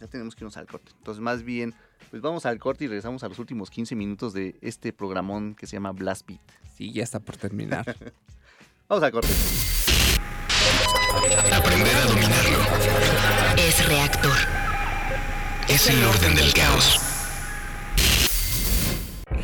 Ya 0.00 0.06
tenemos 0.06 0.36
que 0.36 0.44
irnos 0.44 0.56
al 0.56 0.66
corte. 0.66 0.92
Entonces, 0.96 1.20
más 1.20 1.42
bien, 1.42 1.74
pues 2.10 2.22
vamos 2.22 2.46
al 2.46 2.60
corte 2.60 2.84
y 2.84 2.88
regresamos 2.88 3.24
a 3.24 3.28
los 3.28 3.40
últimos 3.40 3.70
15 3.70 3.96
minutos 3.96 4.32
de 4.32 4.56
este 4.60 4.92
programón 4.92 5.56
que 5.56 5.66
se 5.66 5.76
llama 5.76 5.90
Blast 5.90 6.26
Beat. 6.26 6.40
Sí, 6.76 6.92
ya 6.92 7.02
está 7.02 7.18
por 7.18 7.36
terminar. 7.36 7.84
vamos 8.88 9.02
al 9.02 9.10
corte. 9.10 9.32
Aprender 11.52 11.96
a 11.96 12.04
dominarlo. 12.06 12.58
Es 13.56 13.88
reactor. 13.88 14.36
Es 15.68 15.88
el 15.88 16.04
orden 16.04 16.36
del 16.36 16.52
caos. 16.52 17.11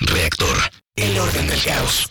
Reactor. 0.00 0.56
El 0.96 1.18
orden 1.18 1.46
del 1.48 1.62
caos. 1.62 2.10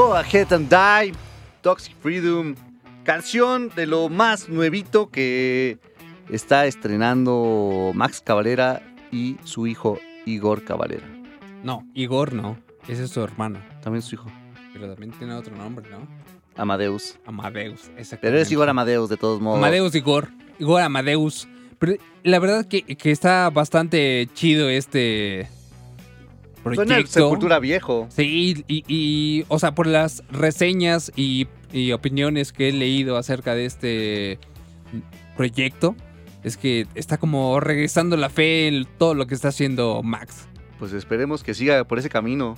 Go 0.00 0.14
Ahead 0.14 0.50
and 0.54 0.70
Die, 0.70 1.12
Toxic 1.60 1.94
Freedom, 2.00 2.54
canción 3.04 3.68
de 3.76 3.86
lo 3.86 4.08
más 4.08 4.48
nuevito 4.48 5.10
que 5.10 5.78
está 6.30 6.64
estrenando 6.64 7.90
Max 7.92 8.22
Cavalera 8.24 8.80
y 9.12 9.36
su 9.44 9.66
hijo 9.66 9.98
Igor 10.24 10.64
Cavalera. 10.64 11.06
No, 11.62 11.86
Igor 11.92 12.32
no. 12.32 12.58
Ese 12.88 13.04
es 13.04 13.10
su 13.10 13.22
hermano. 13.22 13.62
También 13.82 14.00
su 14.00 14.14
hijo. 14.14 14.24
Pero 14.72 14.88
también 14.88 15.12
tiene 15.12 15.34
otro 15.34 15.54
nombre, 15.54 15.90
¿no? 15.90 16.08
Amadeus. 16.56 17.18
Amadeus, 17.26 17.90
exactamente. 17.98 18.20
Pero 18.22 18.38
es 18.38 18.50
Igor 18.50 18.70
Amadeus 18.70 19.10
de 19.10 19.18
todos 19.18 19.38
modos. 19.38 19.58
Amadeus 19.58 19.94
Igor. 19.94 20.30
Igor 20.58 20.80
Amadeus. 20.80 21.46
Pero 21.78 21.96
la 22.22 22.38
verdad 22.38 22.64
que, 22.64 22.84
que 22.84 23.10
está 23.10 23.50
bastante 23.50 24.30
chido 24.32 24.70
este 24.70 25.50
Suena 26.62 26.84
proyecto. 26.84 27.12
Sepultura 27.12 27.58
viejo. 27.58 28.06
Sí, 28.10 28.64
y, 28.68 28.84
y, 28.86 29.44
o 29.48 29.58
sea, 29.58 29.74
por 29.74 29.86
las 29.86 30.22
reseñas 30.30 31.10
y, 31.16 31.48
y 31.72 31.92
opiniones 31.92 32.52
que 32.52 32.68
he 32.68 32.72
leído 32.72 33.16
acerca 33.16 33.54
de 33.54 33.64
este 33.64 34.38
proyecto, 35.36 35.96
es 36.42 36.56
que 36.56 36.86
está 36.94 37.18
como 37.18 37.60
regresando 37.60 38.16
la 38.16 38.28
fe 38.28 38.68
en 38.68 38.86
todo 38.98 39.14
lo 39.14 39.26
que 39.26 39.34
está 39.34 39.48
haciendo 39.48 40.02
Max. 40.02 40.46
Pues 40.78 40.92
esperemos 40.92 41.42
que 41.42 41.54
siga 41.54 41.84
por 41.84 41.98
ese 41.98 42.08
camino. 42.08 42.56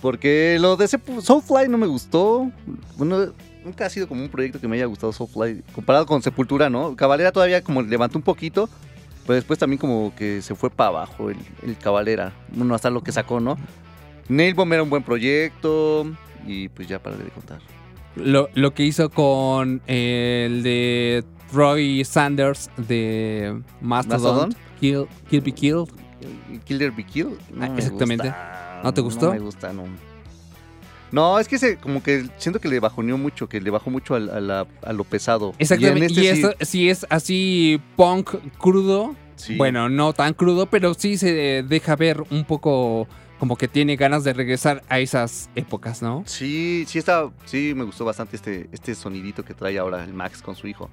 Porque 0.00 0.58
lo 0.60 0.76
de 0.76 0.86
Soulfly 0.86 1.68
no 1.68 1.78
me 1.78 1.86
gustó. 1.86 2.50
Bueno, 2.98 3.32
nunca 3.64 3.86
ha 3.86 3.90
sido 3.90 4.06
como 4.06 4.22
un 4.22 4.28
proyecto 4.28 4.60
que 4.60 4.68
me 4.68 4.76
haya 4.76 4.84
gustado 4.84 5.14
Soulfly. 5.14 5.62
Comparado 5.74 6.04
con 6.04 6.20
Sepultura, 6.22 6.68
¿no? 6.68 6.94
Cabalera 6.94 7.32
todavía 7.32 7.64
como 7.64 7.80
levantó 7.80 8.18
un 8.18 8.22
poquito. 8.22 8.68
Pero 9.26 9.34
después 9.34 9.58
también 9.58 9.78
como 9.78 10.14
que 10.14 10.42
se 10.42 10.54
fue 10.54 10.70
para 10.70 10.88
abajo 10.90 11.30
el, 11.30 11.36
el 11.62 11.76
Cabalera. 11.78 12.32
Bueno, 12.52 12.74
hasta 12.74 12.90
lo 12.90 13.02
que 13.02 13.10
sacó, 13.12 13.40
¿no? 13.40 13.56
Nailbomb 14.28 14.72
era 14.72 14.82
un 14.82 14.90
buen 14.90 15.02
proyecto. 15.02 16.06
Y 16.46 16.68
pues 16.68 16.88
ya 16.88 16.98
para 17.02 17.16
de 17.16 17.24
contar. 17.30 17.58
Lo, 18.16 18.48
lo 18.54 18.74
que 18.74 18.82
hizo 18.84 19.08
con 19.10 19.80
el 19.86 20.62
de 20.62 21.24
Troy 21.50 22.04
Sanders 22.04 22.70
de 22.76 23.60
Mastodon, 23.80 24.50
¿Mastodon? 24.50 24.54
Kill, 24.80 25.06
Kill 25.30 25.40
Be 25.40 25.52
Killed. 25.52 25.88
Killer 26.64 26.90
Be 26.92 27.04
Kill. 27.04 27.30
No 27.54 27.64
Ah, 27.64 27.68
me 27.70 27.78
exactamente. 27.78 28.28
gusta. 28.28 28.80
¿No 28.84 28.94
te 28.94 29.00
gustó? 29.00 29.26
No 29.26 29.32
me 29.32 29.38
gusta, 29.40 29.72
no. 29.72 29.84
No, 31.14 31.38
es 31.38 31.46
que 31.46 31.58
se, 31.58 31.76
como 31.76 32.02
que 32.02 32.26
siento 32.38 32.60
que 32.60 32.68
le 32.68 32.80
bajoneó 32.80 33.16
mucho, 33.16 33.48
que 33.48 33.60
le 33.60 33.70
bajó 33.70 33.88
mucho 33.88 34.16
al- 34.16 34.28
a, 34.30 34.40
la- 34.40 34.66
a 34.82 34.92
lo 34.92 35.04
pesado. 35.04 35.52
Exactamente. 35.58 36.12
Y 36.12 36.16
Y, 36.24 36.26
en 36.26 36.34
este 36.34 36.48
esto 36.48 36.64
sí 36.66 36.90
es 36.90 37.06
así 37.08 37.80
punk 37.96 38.30
crudo. 38.58 39.14
Sí. 39.36 39.56
Bueno, 39.56 39.88
no 39.88 40.12
tan 40.12 40.34
crudo, 40.34 40.66
pero 40.66 40.94
sí 40.94 41.16
se 41.16 41.62
deja 41.62 41.96
ver 41.96 42.22
un 42.30 42.44
poco 42.44 43.06
como 43.38 43.56
que 43.56 43.68
tiene 43.68 43.96
ganas 43.96 44.24
de 44.24 44.32
regresar 44.32 44.82
a 44.88 44.98
esas 45.00 45.50
épocas, 45.54 46.02
¿no? 46.02 46.22
Sí, 46.26 46.84
sí 46.88 46.98
está, 46.98 47.30
sí 47.44 47.74
me 47.76 47.84
gustó 47.84 48.04
bastante 48.04 48.36
este, 48.36 48.68
este 48.72 48.94
sonidito 48.94 49.44
que 49.44 49.54
trae 49.54 49.78
ahora 49.78 50.02
el 50.04 50.14
Max 50.14 50.40
con 50.42 50.56
su 50.56 50.66
hijo. 50.66 50.88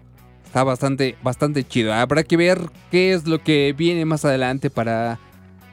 Está 0.46 0.64
bastante, 0.64 1.16
bastante 1.24 1.64
chido. 1.66 1.94
Habrá 1.94 2.24
que 2.24 2.36
ver 2.38 2.60
qué 2.92 3.14
es 3.14 3.26
lo 3.28 3.42
que 3.42 3.74
viene 3.78 4.06
más 4.06 4.26
adelante 4.26 4.70
para 4.70 5.18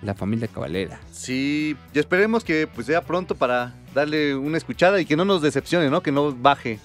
la 0.03 0.15
familia 0.15 0.47
Cabalera. 0.47 1.01
Sí, 1.11 1.75
y 1.93 1.99
esperemos 1.99 2.45
que 2.45 2.69
pues 2.73 2.87
sea 2.87 3.03
pronto 3.03 3.35
para 3.35 3.75
darle 3.99 4.35
una 4.35 4.57
escuchada 4.59 5.01
y 5.01 5.05
que 5.05 5.17
no 5.17 5.25
nos 5.25 5.43
decepcione, 5.43 5.91
¿no? 5.91 6.03
Que 6.03 6.13
no 6.13 6.33
baje. 6.35 6.79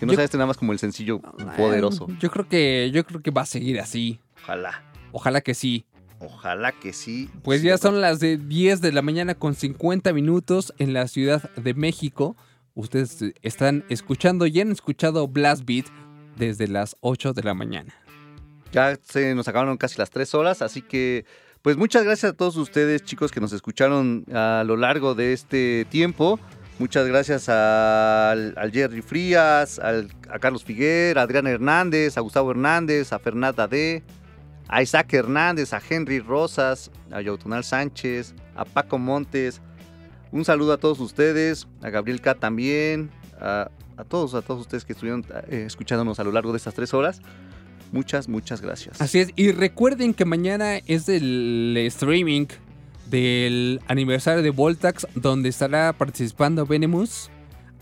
Que 0.00 0.06
no 0.06 0.12
Yo- 0.12 0.16
sea 0.16 0.24
este 0.24 0.36
nada 0.36 0.46
más 0.46 0.56
como 0.56 0.72
el 0.72 0.78
sencillo 0.78 1.20
poderoso. 1.56 2.06
Yo 2.20 2.30
creo 2.30 2.48
que, 2.48 2.90
yo 2.92 3.04
creo 3.04 3.20
que 3.20 3.30
va 3.30 3.42
a 3.42 3.46
seguir 3.46 3.80
así. 3.80 4.20
Ojalá. 4.42 4.82
Ojalá 5.12 5.40
que 5.40 5.54
sí. 5.54 5.84
Ojalá 6.20 6.72
que 6.72 6.92
sí. 6.92 7.30
Pues 7.42 7.62
ya 7.62 7.78
son 7.78 8.00
las 8.00 8.18
de 8.20 8.36
10 8.38 8.80
de 8.80 8.92
la 8.92 9.02
mañana 9.02 9.34
con 9.34 9.54
50 9.54 10.12
minutos 10.12 10.72
en 10.78 10.92
la 10.92 11.06
Ciudad 11.08 11.50
de 11.54 11.74
México. 11.74 12.36
Ustedes 12.74 13.24
están 13.42 13.84
escuchando 13.88 14.46
y 14.46 14.60
han 14.60 14.70
escuchado 14.72 15.26
Blast 15.28 15.64
Beat 15.64 15.86
desde 16.36 16.68
las 16.68 16.96
8 17.00 17.32
de 17.32 17.42
la 17.42 17.54
mañana. 17.54 17.94
Ya 18.72 18.96
se 19.02 19.34
nos 19.34 19.48
acabaron 19.48 19.76
casi 19.78 19.98
las 19.98 20.10
tres 20.10 20.34
horas, 20.34 20.60
así 20.62 20.82
que 20.82 21.24
pues 21.62 21.76
muchas 21.76 22.04
gracias 22.04 22.32
a 22.32 22.36
todos 22.36 22.56
ustedes 22.56 23.02
chicos 23.02 23.32
que 23.32 23.40
nos 23.40 23.52
escucharon 23.52 24.24
a 24.32 24.62
lo 24.66 24.76
largo 24.76 25.14
de 25.14 25.32
este 25.32 25.86
tiempo. 25.90 26.38
Muchas 26.78 27.08
gracias 27.08 27.48
al, 27.48 28.54
al 28.56 28.70
Jerry 28.70 29.02
Frías, 29.02 29.80
a 29.80 30.38
Carlos 30.38 30.62
Figuer, 30.62 31.18
a 31.18 31.22
Adrián 31.22 31.48
Hernández, 31.48 32.16
a 32.16 32.20
Gustavo 32.20 32.52
Hernández, 32.52 33.12
a 33.12 33.18
Fernanda 33.18 33.66
D, 33.66 34.04
a 34.68 34.82
Isaac 34.82 35.12
Hernández, 35.12 35.72
a 35.72 35.82
Henry 35.88 36.20
Rosas, 36.20 36.92
a 37.10 37.20
Yautonal 37.20 37.64
Sánchez, 37.64 38.34
a 38.54 38.64
Paco 38.64 38.98
Montes. 38.98 39.60
Un 40.30 40.44
saludo 40.44 40.72
a 40.74 40.76
todos 40.76 41.00
ustedes, 41.00 41.66
a 41.82 41.90
Gabriel 41.90 42.20
K 42.20 42.34
también, 42.36 43.10
a, 43.40 43.70
a 43.96 44.04
todos, 44.04 44.34
a 44.34 44.42
todos 44.42 44.60
ustedes 44.60 44.84
que 44.84 44.92
estuvieron 44.92 45.24
eh, 45.48 45.64
escuchándonos 45.66 46.20
a 46.20 46.24
lo 46.24 46.30
largo 46.30 46.52
de 46.52 46.58
estas 46.58 46.74
tres 46.74 46.94
horas. 46.94 47.20
Muchas, 47.92 48.28
muchas 48.28 48.60
gracias. 48.60 49.00
Así 49.00 49.18
es, 49.20 49.30
y 49.36 49.52
recuerden 49.52 50.14
que 50.14 50.24
mañana 50.24 50.76
es 50.86 51.08
el 51.08 51.74
streaming 51.86 52.46
del 53.10 53.80
aniversario 53.86 54.42
de 54.42 54.50
Voltax, 54.50 55.06
donde 55.14 55.48
estará 55.48 55.92
participando 55.92 56.66
Venemus. 56.66 57.30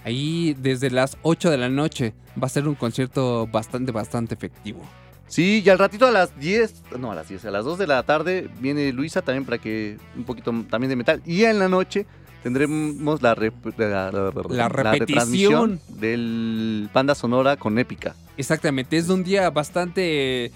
Ahí 0.05 0.55
desde 0.61 0.91
las 0.91 1.19
8 1.23 1.51
de 1.51 1.57
la 1.59 1.69
noche 1.69 2.15
va 2.41 2.47
a 2.47 2.51
ser 2.51 2.69
un 2.69 2.77
concierto 2.77 3.49
bastante, 3.49 3.91
bastante 3.91 4.35
efectivo. 4.35 4.81
Sí, 5.27 5.61
y 5.65 5.69
al 5.69 5.79
ratito 5.81 6.07
a 6.07 6.13
las 6.13 6.39
10, 6.39 6.83
no, 7.01 7.11
a 7.11 7.17
las 7.17 7.29
10, 7.29 7.45
a 7.47 7.51
las 7.51 7.65
2 7.65 7.79
de 7.79 7.87
la 7.89 8.05
tarde 8.05 8.49
viene 8.61 8.93
Luisa 8.93 9.23
también 9.23 9.45
para 9.45 9.59
que 9.59 9.99
un 10.17 10.23
poquito 10.23 10.53
también 10.71 10.91
de 10.91 10.95
metal. 10.95 11.21
Y 11.27 11.43
en 11.43 11.59
la 11.59 11.69
noche 11.69 12.07
tendremos 12.45 13.21
la, 13.23 13.35
rep- 13.35 13.75
la, 13.77 14.13
la- 14.13 14.33
La 14.51 14.69
retransmisión 14.69 15.71
repetición. 15.73 16.01
del 16.01 16.89
banda 16.95 17.17
sonora 17.17 17.57
con 17.57 17.77
épica. 17.81 18.15
Exactamente, 18.37 18.97
es 18.97 19.09
un 19.09 19.25
día 19.25 19.49
bastante 19.51 20.53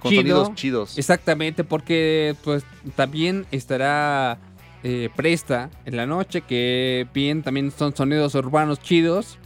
Con 0.00 0.10
chido. 0.10 0.22
sonidos 0.22 0.54
chidos. 0.54 0.98
Exactamente, 0.98 1.64
porque 1.64 2.36
pues 2.44 2.64
también 2.94 3.46
estará 3.50 4.38
eh, 4.82 5.10
Presta 5.14 5.70
en 5.84 5.96
la 5.96 6.06
noche, 6.06 6.42
que 6.42 7.06
bien 7.12 7.42
también 7.42 7.70
son 7.70 7.94
sonidos 7.94 8.34
urbanos 8.34 8.80
chidos, 8.80 9.38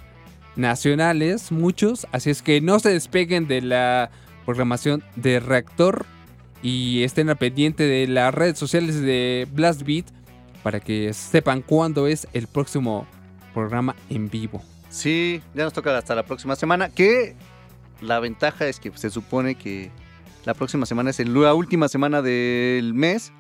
nacionales, 0.57 1.51
muchos, 1.53 2.07
así 2.13 2.31
es 2.31 2.43
que 2.43 2.61
no 2.61 2.79
se 2.79 2.91
despeguen 2.91 3.49
de 3.49 3.63
la 3.63 4.11
programación 4.45 5.03
de 5.17 5.41
Reactor 5.41 6.07
y 6.63 7.03
estén 7.05 7.31
al 7.31 7.37
pendiente 7.37 7.85
de 7.85 8.07
las 8.07 8.35
redes 8.35 8.59
sociales 8.59 9.01
de 9.01 9.49
Blast 9.53 9.83
Beat 9.83 10.07
para 10.63 10.81
que 10.81 11.13
sepan 11.15 11.63
cuándo 11.63 12.07
es 12.07 12.29
el 12.33 12.47
próximo 12.47 13.07
programa 13.55 13.97
en 14.11 14.29
vivo. 14.29 14.63
Sí, 14.91 15.41
ya 15.55 15.65
nos 15.65 15.73
toca 15.73 15.97
hasta 15.97 16.15
la 16.15 16.25
próxima 16.25 16.57
semana. 16.57 16.89
Que 16.91 17.35
la 18.03 18.21
ventaja 18.21 18.67
es 18.67 18.79
que 18.81 18.91
se 18.97 19.09
supone 19.11 19.55
que 19.55 19.91
la 20.45 20.53
próxima 20.55 20.85
semana 20.85 21.11
es 21.11 21.19
la 21.27 21.55
última 21.55 21.89
semana 21.89 22.21
del 22.23 22.93
mes. 22.93 23.33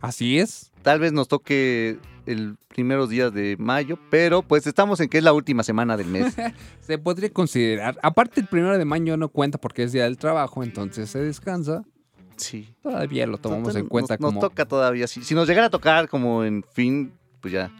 Así 0.00 0.38
es. 0.38 0.72
Tal 0.82 0.98
vez 1.00 1.12
nos 1.12 1.28
toque 1.28 1.98
el 2.26 2.56
primeros 2.68 3.08
días 3.08 3.32
de 3.32 3.56
mayo, 3.58 3.98
pero 4.10 4.42
pues 4.42 4.66
estamos 4.66 5.00
en 5.00 5.08
que 5.08 5.18
es 5.18 5.24
la 5.24 5.32
última 5.32 5.62
semana 5.62 5.96
del 5.96 6.08
mes. 6.08 6.34
Se 6.80 6.98
podría 6.98 7.30
considerar. 7.30 7.98
Aparte, 8.02 8.40
el 8.40 8.46
primero 8.46 8.76
de 8.76 8.84
mayo 8.84 9.16
no 9.16 9.28
cuenta 9.28 9.58
porque 9.58 9.82
es 9.84 9.92
día 9.92 10.04
del 10.04 10.16
trabajo, 10.18 10.62
entonces 10.62 11.10
se 11.10 11.20
descansa. 11.20 11.82
Sí. 12.36 12.68
Todavía 12.82 13.26
lo 13.26 13.38
tomamos 13.38 13.68
Nos- 13.68 13.76
en 13.76 13.86
cuenta 13.86 14.14
nos, 14.14 14.20
nos 14.20 14.28
como. 14.28 14.40
toca 14.40 14.66
todavía. 14.66 15.06
Si, 15.06 15.24
si 15.24 15.34
nos 15.34 15.48
llegara 15.48 15.68
a 15.68 15.70
tocar 15.70 16.08
como 16.08 16.44
en 16.44 16.62
fin, 16.72 17.12
pues 17.40 17.52
ya 17.54 17.70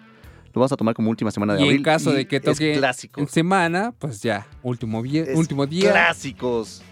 lo 0.57 0.61
vamos 0.61 0.73
a 0.73 0.77
tomar 0.77 0.95
como 0.95 1.11
última 1.11 1.31
semana 1.31 1.55
de 1.55 1.61
Y 1.61 1.63
abril. 1.65 1.77
en 1.79 1.83
caso 1.85 2.11
de 2.13 2.27
que 2.27 2.41
toque 2.41 2.75
clásico. 2.79 3.21
en 3.21 3.29
semana, 3.29 3.93
pues 3.99 4.21
ya, 4.23 4.47
último, 4.63 5.05
Es 5.05 5.37
último 5.37 5.67
día. 5.67 5.93
Clásicos. 5.93 6.83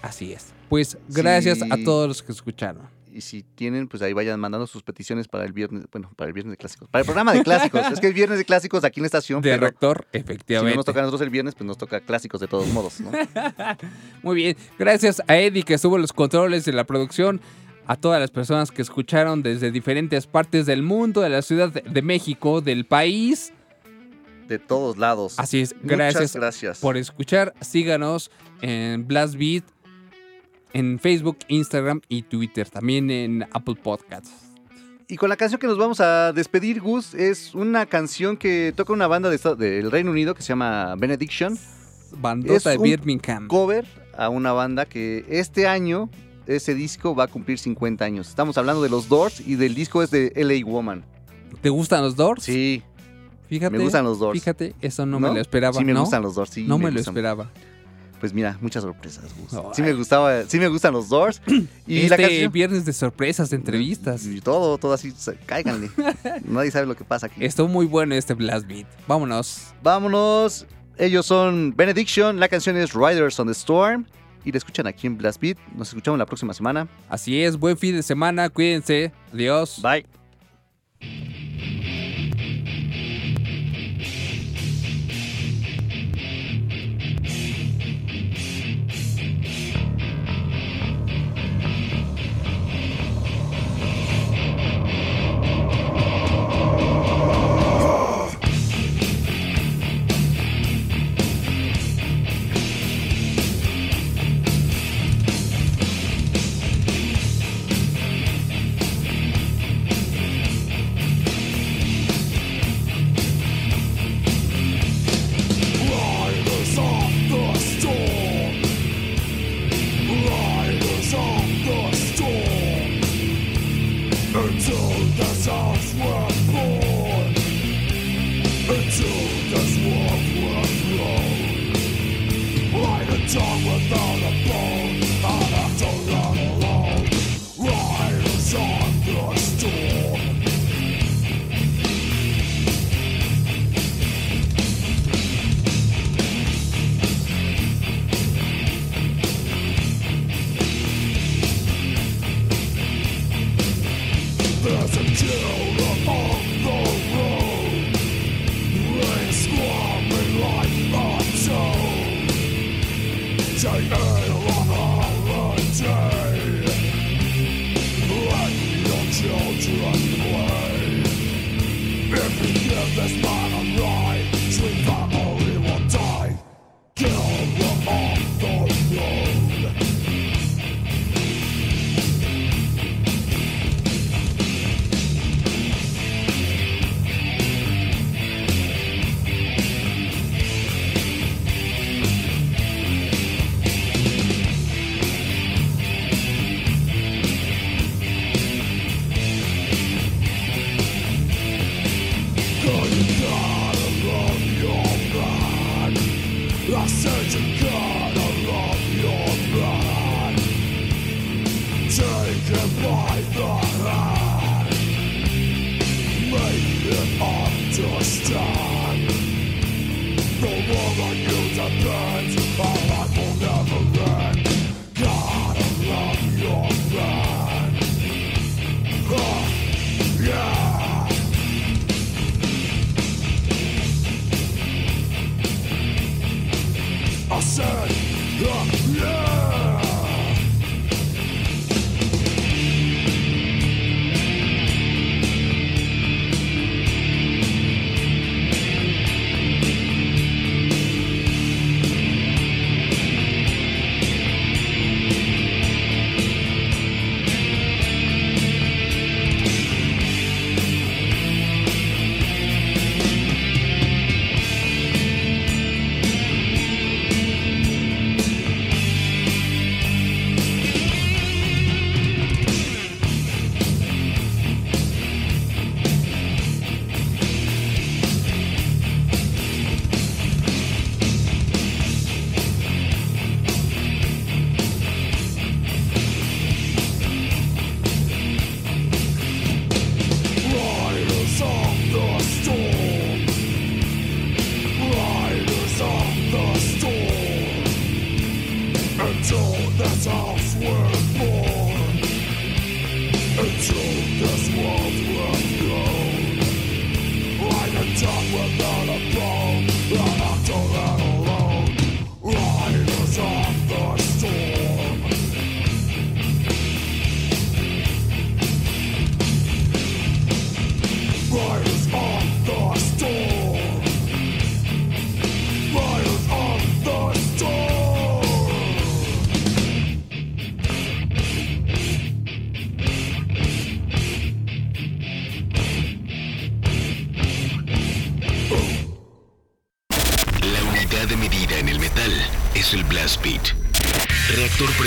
Así 0.00 0.32
es. 0.32 0.46
Pues 0.68 0.96
gracias 1.08 1.58
Sí. 1.58 1.68
a 1.70 1.76
todos 1.84 2.08
los 2.08 2.22
que 2.22 2.32
escucharon. 2.32 2.90
Y 3.14 3.20
si 3.20 3.42
tienen, 3.42 3.88
pues 3.88 4.02
ahí 4.02 4.14
vayan 4.14 4.40
mandando 4.40 4.66
sus 4.66 4.82
peticiones 4.82 5.28
para 5.28 5.44
el 5.44 5.52
viernes, 5.52 5.84
bueno, 5.92 6.10
para 6.16 6.28
el 6.28 6.32
viernes 6.32 6.52
de 6.52 6.56
clásicos. 6.56 6.88
Para 6.88 7.00
el 7.00 7.04
programa 7.04 7.34
de 7.34 7.42
clásicos. 7.44 7.82
es 7.92 8.00
que 8.00 8.06
es 8.08 8.14
viernes 8.14 8.38
de 8.38 8.46
clásicos 8.46 8.82
aquí 8.84 9.00
en 9.00 9.02
la 9.02 9.06
estación. 9.08 9.42
De 9.42 9.54
rector, 9.58 10.06
Si 10.12 10.18
efectivamente. 10.18 10.74
no 10.74 10.76
nos 10.78 10.86
toca 10.86 11.00
a 11.00 11.02
nosotros 11.02 11.20
el 11.20 11.28
viernes, 11.28 11.54
pues 11.54 11.66
nos 11.66 11.76
toca 11.76 12.00
clásicos 12.00 12.40
de 12.40 12.48
todos 12.48 12.66
modos, 12.68 13.00
¿no? 13.00 13.10
Muy 14.22 14.36
bien. 14.36 14.56
Gracias 14.78 15.20
a 15.26 15.36
Eddie 15.36 15.62
que 15.62 15.74
estuvo 15.74 15.96
en 15.96 16.02
los 16.02 16.12
controles 16.14 16.64
de 16.64 16.72
la 16.72 16.84
producción. 16.84 17.42
A 17.86 17.96
todas 17.96 18.20
las 18.20 18.30
personas 18.30 18.70
que 18.70 18.82
escucharon 18.82 19.42
desde 19.42 19.70
diferentes 19.70 20.26
partes 20.26 20.66
del 20.66 20.82
mundo, 20.82 21.20
de 21.20 21.28
la 21.30 21.42
Ciudad 21.42 21.70
de- 21.72 22.02
México, 22.02 22.60
del 22.60 22.86
país. 22.86 23.52
De 24.48 24.58
todos 24.58 24.98
lados. 24.98 25.38
Así 25.38 25.60
es. 25.60 25.74
Muchas 25.82 25.88
Gracias, 25.98 26.36
gracias. 26.36 26.78
por 26.78 26.96
escuchar. 26.96 27.54
Síganos 27.60 28.30
en 28.60 29.06
Blast 29.06 29.34
Beat, 29.36 29.64
en 30.72 30.98
Facebook, 30.98 31.38
Instagram 31.48 32.00
y 32.08 32.22
Twitter. 32.22 32.68
También 32.70 33.10
en 33.10 33.42
Apple 33.52 33.76
Podcasts. 33.82 34.30
Y 35.08 35.16
con 35.16 35.28
la 35.28 35.36
canción 35.36 35.60
que 35.60 35.66
nos 35.66 35.76
vamos 35.76 36.00
a 36.00 36.32
despedir, 36.32 36.80
Gus, 36.80 37.12
es 37.14 37.54
una 37.54 37.84
canción 37.86 38.36
que 38.36 38.72
toca 38.74 38.92
una 38.92 39.06
banda 39.06 39.28
de 39.28 39.38
del 39.56 39.90
Reino 39.90 40.10
Unido 40.10 40.34
que 40.34 40.42
se 40.42 40.48
llama 40.48 40.94
Benediction. 40.96 41.58
Bandota 42.16 42.70
de 42.70 42.76
un 42.78 42.82
Birmingham. 42.84 43.48
cover 43.48 43.86
a 44.16 44.28
una 44.28 44.52
banda 44.52 44.86
que 44.86 45.24
este 45.28 45.66
año, 45.66 46.08
ese 46.46 46.74
disco 46.74 47.14
va 47.14 47.24
a 47.24 47.28
cumplir 47.28 47.58
50 47.58 48.04
años. 48.04 48.28
Estamos 48.28 48.58
hablando 48.58 48.82
de 48.82 48.88
los 48.88 49.08
Doors 49.08 49.40
y 49.40 49.56
del 49.56 49.74
disco 49.74 50.02
es 50.02 50.10
de 50.10 50.32
LA 50.36 50.64
Woman. 50.70 51.04
¿Te 51.60 51.68
gustan 51.68 52.02
los 52.02 52.16
Doors? 52.16 52.44
Sí. 52.44 52.82
Fíjate, 53.48 53.76
Me 53.76 53.84
gustan 53.84 54.04
los 54.04 54.18
Doors. 54.18 54.38
Fíjate, 54.38 54.74
eso 54.80 55.04
no, 55.04 55.20
me 55.20 55.32
lo 55.32 55.40
esperaba. 55.40 55.78
Sí 55.78 55.84
me 55.84 55.92
¿no? 55.92 56.00
gustan 56.00 56.22
los 56.22 56.34
Doors, 56.34 56.50
sí. 56.50 56.64
No 56.64 56.78
me, 56.78 56.90
lo 56.90 56.96
gustan. 56.96 57.12
esperaba. 57.12 57.50
Pues 58.18 58.32
mira, 58.32 58.56
muchas 58.60 58.82
sorpresas. 58.82 59.24
Sí 59.74 59.82
me 59.82 59.92
gustaba, 59.92 60.44
sí 60.44 60.58
me 60.58 60.68
gustan 60.68 60.94
los 60.94 61.08
Doors. 61.08 61.42
Y 61.86 61.98
este 61.98 62.08
la 62.08 62.16
canción... 62.16 62.52
viernes 62.52 62.84
de 62.84 62.92
sorpresas, 62.92 63.50
de 63.50 63.56
entrevistas. 63.56 64.24
Y 64.26 64.40
todo, 64.40 64.78
todo 64.78 64.92
así, 64.92 65.12
cáiganle. 65.44 65.90
Nadie 66.44 66.70
sabe 66.70 66.86
lo 66.86 66.96
que 66.96 67.04
pasa 67.04 67.26
aquí. 67.26 67.44
Estuvo 67.44 67.68
muy 67.68 67.84
bueno 67.84 68.14
este 68.14 68.34
Blast 68.34 68.66
Beat. 68.66 68.86
Vámonos. 69.06 69.74
Vámonos. 69.82 70.66
Ellos 70.98 71.26
son 71.26 71.74
Benediction, 71.76 72.38
la 72.38 72.48
canción 72.48 72.76
es 72.76 72.94
Riders 72.94 73.38
on 73.40 73.48
the 73.48 73.52
Storm. 73.52 74.06
Y 74.44 74.52
la 74.52 74.58
escuchan 74.58 74.86
aquí 74.86 75.06
en 75.06 75.16
Blast 75.16 75.40
Beat. 75.40 75.58
Nos 75.76 75.88
escuchamos 75.88 76.18
la 76.18 76.26
próxima 76.26 76.54
semana. 76.54 76.88
Así 77.08 77.42
es, 77.42 77.58
buen 77.58 77.76
fin 77.76 77.94
de 77.94 78.02
semana, 78.02 78.48
cuídense. 78.48 79.12
Adiós. 79.32 79.80
Bye. 79.82 80.21